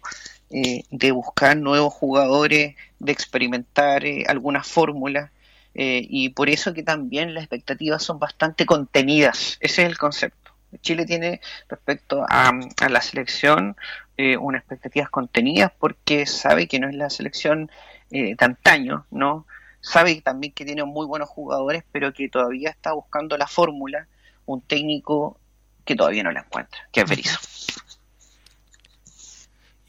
eh, 0.52 0.84
de 0.91 1.12
buscar 1.12 1.58
nuevos 1.58 1.93
jugadores, 1.93 2.75
de 2.99 3.12
experimentar 3.12 4.06
eh, 4.06 4.25
algunas 4.28 4.67
fórmulas. 4.67 5.32
y 5.73 6.30
por 6.30 6.49
eso 6.49 6.73
que 6.73 6.84
también 6.84 7.34
las 7.34 7.43
expectativas 7.43 8.04
son 8.04 8.19
bastante 8.19 8.65
contenidas. 8.65 9.58
Ese 9.62 9.84
es 9.84 9.89
el 9.89 9.97
concepto. 9.97 10.38
Chile 10.82 11.06
tiene 11.06 11.42
respecto 11.68 12.26
a, 12.30 12.52
la 12.90 13.02
selección 13.02 13.76
eh, 14.18 14.38
unas 14.38 14.62
expectativas 14.62 15.10
contenidas 15.10 15.72
porque 15.78 16.26
sabe 16.26 16.68
que 16.68 16.80
no 16.80 16.88
es 16.90 16.96
la 16.96 17.10
selección 17.10 17.72
eh, 18.12 18.36
de 18.38 18.46
antaño, 18.46 19.06
¿no? 19.12 19.46
Sabe 19.82 20.22
también 20.22 20.54
que 20.54 20.66
tiene 20.66 20.84
muy 20.84 21.06
buenos 21.06 21.30
jugadores, 21.30 21.84
pero 21.92 22.14
que 22.14 22.28
todavía 22.30 22.70
está 22.70 22.92
buscando 22.94 23.38
la 23.38 23.48
fórmula, 23.48 24.08
un 24.46 24.62
técnico 24.62 25.40
que 25.86 25.96
todavía 25.96 26.24
no 26.24 26.32
la 26.32 26.42
encuentra, 26.42 26.80
que 26.92 27.02
es 27.02 27.10
Berizzo. 27.10 27.40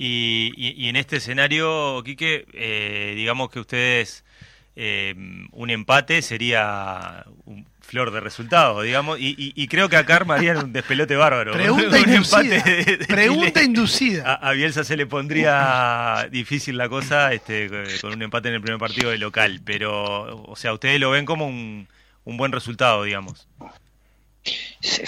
Y, 0.03 0.89
en 0.89 0.97
este 0.97 1.17
escenario, 1.17 2.03
Quique, 2.03 2.47
eh, 2.55 3.13
digamos 3.15 3.51
que 3.51 3.61
ustedes, 3.61 4.25
eh, 4.75 5.15
un 5.53 5.69
empate 5.69 6.23
sería 6.23 7.27
un, 7.45 7.67
flor 7.91 8.13
de 8.13 8.21
resultados, 8.21 8.85
digamos, 8.85 9.19
y, 9.21 9.67
creo 9.67 9.89
que 9.89 9.97
acá 9.97 10.15
armarían 10.15 10.59
un 10.59 10.73
despelote 10.73 11.17
bárbaro. 11.17 11.53
Pregunta 11.53 11.99
inducida. 11.99 12.65
Pregunta 13.09 13.63
inducida. 13.65 14.35
A, 14.35 14.53
Bielsa 14.53 14.85
se 14.85 14.97
le 14.97 15.07
pondría 15.07 16.29
difícil 16.31 16.79
la 16.79 16.89
cosa 16.89 17.33
este, 17.33 17.69
con 18.01 18.13
un 18.13 18.23
empate 18.23 18.49
en 18.49 18.55
el 18.55 18.61
primer 18.61 18.79
partido 18.79 19.11
de 19.11 19.19
local, 19.19 19.61
pero, 19.65 20.45
o 20.45 20.55
sea, 20.55 20.73
ustedes 20.73 21.01
lo 21.01 21.11
ven 21.11 21.27
como 21.27 21.49
un, 21.49 21.89
buen 22.25 22.53
resultado, 22.53 23.03
digamos. 23.03 23.49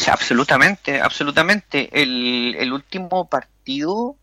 absolutamente, 0.09 1.01
absolutamente. 1.01 1.89
El, 1.93 2.73
último 2.73 3.29
partido 3.29 4.17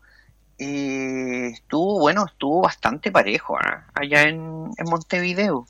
eh, 0.58 1.48
estuvo, 1.54 1.98
bueno, 1.98 2.26
estuvo 2.26 2.60
bastante 2.60 3.10
parejo 3.10 3.56
¿ah? 3.58 3.86
allá 3.94 4.28
en 4.28 4.70
Montevideo. 4.84 5.66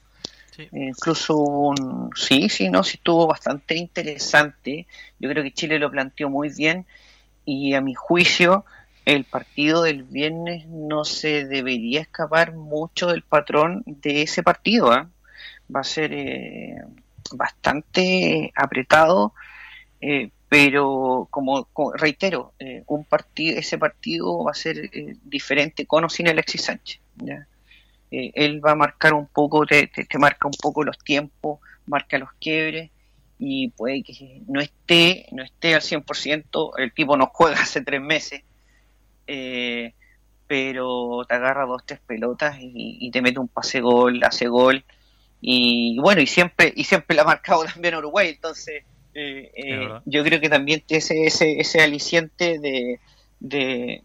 Incluso 0.73 1.37
un, 1.37 2.11
sí, 2.15 2.49
sí, 2.49 2.69
no, 2.69 2.83
sí 2.83 2.97
estuvo 2.97 3.27
bastante 3.27 3.77
interesante. 3.77 4.87
Yo 5.19 5.29
creo 5.31 5.43
que 5.43 5.53
Chile 5.53 5.79
lo 5.79 5.91
planteó 5.91 6.29
muy 6.29 6.51
bien 6.51 6.87
y 7.45 7.75
a 7.75 7.81
mi 7.81 7.95
juicio 7.95 8.65
el 9.05 9.25
partido 9.25 9.83
del 9.83 10.05
viernes 10.05 10.67
no 10.67 11.05
se 11.05 11.47
debería 11.47 12.01
escapar 12.01 12.55
mucho 12.55 13.09
del 13.09 13.23
patrón 13.23 13.83
de 13.87 14.23
ese 14.23 14.43
partido. 14.43 14.93
¿ah? 14.93 15.09
Va 15.75 15.81
a 15.81 15.85
ser 15.85 16.13
eh, 16.13 16.77
bastante 17.33 18.53
apretado, 18.55 19.35
eh, 20.01 20.31
pero 20.49 21.29
como, 21.31 21.69
reitero, 21.95 22.53
eh, 22.59 22.83
un 22.87 23.05
partido, 23.05 23.59
ese 23.59 23.79
partido 23.79 24.45
va 24.45 24.53
a 24.53 24.55
ser 24.55 24.91
diferente 25.25 25.87
con 25.87 26.05
o 26.05 26.09
sin 26.09 26.29
Alexis 26.29 26.63
Sánchez. 26.63 27.01
Eh, 28.11 28.33
él 28.35 28.65
va 28.65 28.73
a 28.73 28.77
marcar 28.77 29.15
un 29.15 29.27
poco, 29.27 29.65
te, 29.67 29.87
te, 29.87 30.19
marca 30.19 30.49
un 30.49 30.55
poco 30.61 30.83
los 30.83 30.99
tiempos, 30.99 31.61
marca 31.87 32.19
los 32.19 32.31
quiebres 32.41 32.91
y 33.39 33.69
puede 33.69 34.03
que 34.03 34.43
no 34.49 34.61
esté, 34.61 35.27
no 35.33 35.43
esté 35.43 35.75
al 35.75 35.81
100%, 35.81 36.73
el 36.79 36.93
tipo 36.93 37.17
no 37.17 37.31
juega 37.33 37.57
hace 37.63 37.83
tres 37.83 38.01
meses, 38.01 38.43
eh, 39.27 39.95
pero 40.47 41.25
te 41.29 41.35
agarra 41.35 41.67
dos, 41.67 41.83
tres 41.87 42.01
pelotas 42.01 42.57
y, 42.61 43.09
te 43.13 43.23
mete 43.23 43.39
un 43.39 43.49
pase 43.49 43.81
gol, 43.81 44.23
hace 44.25 44.49
gol 44.49 44.85
y 45.41 45.99
bueno, 46.01 46.21
y 46.21 46.27
siempre, 46.27 46.73
y 46.75 46.85
siempre 46.85 47.17
la 47.17 47.23
ha 47.23 47.27
marcado 47.27 47.65
también 47.73 47.95
Uruguay, 47.95 48.31
entonces 48.31 48.83
eh, 49.15 49.89
yo 50.05 50.25
creo 50.25 50.41
que 50.41 50.49
también 50.49 50.83
ese, 50.89 51.27
ese, 51.27 51.61
ese 51.61 51.81
aliciente 51.81 52.59
de, 52.59 52.99
de, 53.39 54.03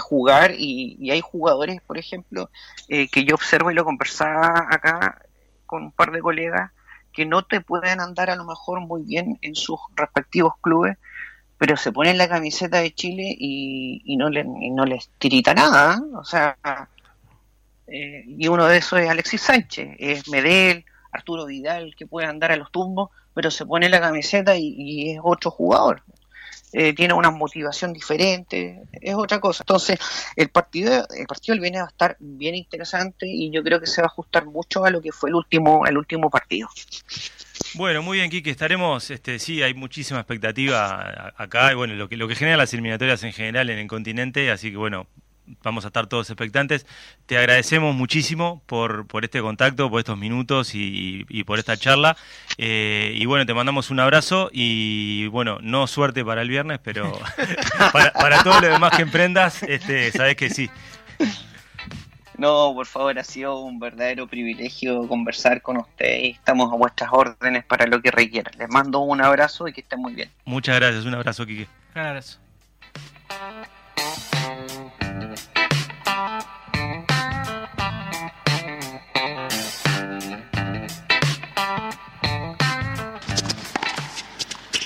jugar 0.00 0.52
y, 0.56 1.10
hay 1.10 1.20
jugadores, 1.20 1.80
por 1.82 1.98
ejemplo, 1.98 2.50
eh, 2.88 3.08
que 3.08 3.24
yo 3.24 3.34
observo 3.34 3.70
y 3.70 3.74
lo 3.74 3.84
conversaba 3.84 4.66
acá 4.70 5.22
con 5.66 5.84
un 5.84 5.92
par 5.92 6.12
de 6.12 6.20
colegas, 6.20 6.70
que 7.12 7.26
no 7.26 7.42
te 7.42 7.60
pueden 7.60 8.00
andar 8.00 8.30
a 8.30 8.36
lo 8.36 8.44
mejor 8.44 8.80
muy 8.80 9.02
bien 9.02 9.38
en 9.42 9.54
sus 9.54 9.78
respectivos 9.94 10.54
clubes, 10.60 10.96
pero 11.58 11.76
se 11.76 11.92
ponen 11.92 12.18
la 12.18 12.28
camiseta 12.28 12.80
de 12.80 12.92
Chile 12.92 13.34
y, 13.38 14.16
no, 14.16 14.30
le, 14.30 14.44
no 14.44 14.84
les 14.84 15.08
tirita 15.18 15.54
nada. 15.54 15.94
¿eh? 15.94 16.16
O 16.16 16.24
sea, 16.24 16.56
eh, 17.86 18.24
y 18.26 18.48
uno 18.48 18.66
de 18.66 18.78
esos 18.78 18.98
es 19.00 19.08
Alexis 19.08 19.42
Sánchez, 19.42 19.96
es 19.98 20.28
Medel, 20.28 20.84
Arturo 21.12 21.46
Vidal, 21.46 21.94
que 21.96 22.06
puede 22.06 22.26
andar 22.26 22.52
a 22.52 22.56
los 22.56 22.72
tumbos, 22.72 23.10
pero 23.34 23.50
se 23.50 23.66
pone 23.66 23.88
la 23.88 24.00
camiseta 24.00 24.56
y 24.56 25.10
es 25.10 25.20
otro 25.22 25.50
jugador. 25.50 26.02
Eh, 26.72 26.94
tiene 26.94 27.12
una 27.12 27.30
motivación 27.30 27.92
diferente, 27.92 28.80
es 28.92 29.14
otra 29.14 29.40
cosa. 29.40 29.62
Entonces, 29.62 29.98
el 30.36 30.48
partido, 30.48 31.06
el 31.14 31.26
partido 31.26 31.56
del 31.56 31.76
a 31.76 31.86
estar 31.86 32.16
bien 32.18 32.54
interesante 32.54 33.26
y 33.26 33.50
yo 33.50 33.62
creo 33.62 33.78
que 33.78 33.86
se 33.86 34.00
va 34.00 34.06
a 34.06 34.10
ajustar 34.10 34.46
mucho 34.46 34.84
a 34.84 34.90
lo 34.90 35.02
que 35.02 35.12
fue 35.12 35.28
el 35.28 35.36
último, 35.36 35.86
el 35.86 35.98
último 35.98 36.30
partido. 36.30 36.68
Bueno, 37.74 38.02
muy 38.02 38.18
bien, 38.18 38.30
Kike, 38.30 38.50
estaremos, 38.50 39.10
este, 39.10 39.38
sí, 39.38 39.62
hay 39.62 39.74
muchísima 39.74 40.20
expectativa 40.20 41.32
acá, 41.36 41.72
y 41.72 41.74
bueno, 41.74 41.94
lo 41.94 42.08
que, 42.08 42.16
lo 42.16 42.28
que 42.28 42.34
genera 42.34 42.56
las 42.56 42.72
eliminatorias 42.72 43.22
en 43.22 43.32
general 43.32 43.70
en 43.70 43.78
el 43.78 43.86
continente, 43.86 44.50
así 44.50 44.70
que 44.70 44.76
bueno, 44.76 45.06
vamos 45.62 45.84
a 45.84 45.88
estar 45.88 46.06
todos 46.06 46.30
expectantes. 46.30 46.86
Te 47.26 47.38
agradecemos 47.38 47.94
muchísimo 47.94 48.62
por, 48.66 49.06
por 49.06 49.24
este 49.24 49.40
contacto, 49.40 49.90
por 49.90 50.00
estos 50.00 50.18
minutos 50.18 50.72
y, 50.74 51.24
por 51.44 51.58
esta 51.58 51.76
charla. 51.76 52.16
Eh, 52.58 53.12
y 53.16 53.26
bueno, 53.26 53.46
te 53.46 53.54
mandamos 53.54 53.90
un 53.90 54.00
abrazo 54.00 54.50
y 54.52 55.26
bueno, 55.28 55.58
no 55.62 55.86
suerte 55.86 56.24
para 56.24 56.42
el 56.42 56.48
viernes, 56.48 56.80
pero 56.82 57.12
para, 57.92 58.12
para 58.12 58.42
todo 58.42 58.60
lo 58.60 58.68
demás 58.68 58.92
que 58.96 59.02
emprendas, 59.02 59.62
este, 59.62 60.12
sabes 60.12 60.36
que 60.36 60.50
sí. 60.50 60.70
No, 62.38 62.72
por 62.74 62.86
favor, 62.86 63.18
ha 63.18 63.24
sido 63.24 63.60
un 63.60 63.78
verdadero 63.78 64.26
privilegio 64.26 65.06
conversar 65.06 65.62
con 65.62 65.76
usted 65.76 66.18
y 66.20 66.30
estamos 66.30 66.72
a 66.72 66.76
vuestras 66.76 67.10
órdenes 67.12 67.64
para 67.64 67.86
lo 67.86 68.00
que 68.00 68.10
requieran. 68.10 68.52
Les 68.58 68.68
mando 68.68 69.00
un 69.00 69.20
abrazo 69.20 69.68
y 69.68 69.72
que 69.72 69.82
estén 69.82 70.00
muy 70.00 70.14
bien. 70.14 70.30
Muchas 70.44 70.76
gracias, 70.76 71.04
un 71.04 71.14
abrazo, 71.14 71.46
Kike. 71.46 71.68
Un 71.94 72.00
abrazo. 72.00 72.38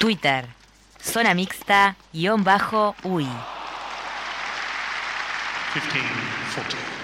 Twitter, 0.07 0.47
zona 1.03 1.35
mixta, 1.35 1.97
guion 2.12 2.45
bajo, 2.45 2.95
UI. 3.03 3.27
15, 5.75 5.99
14. 6.55 6.96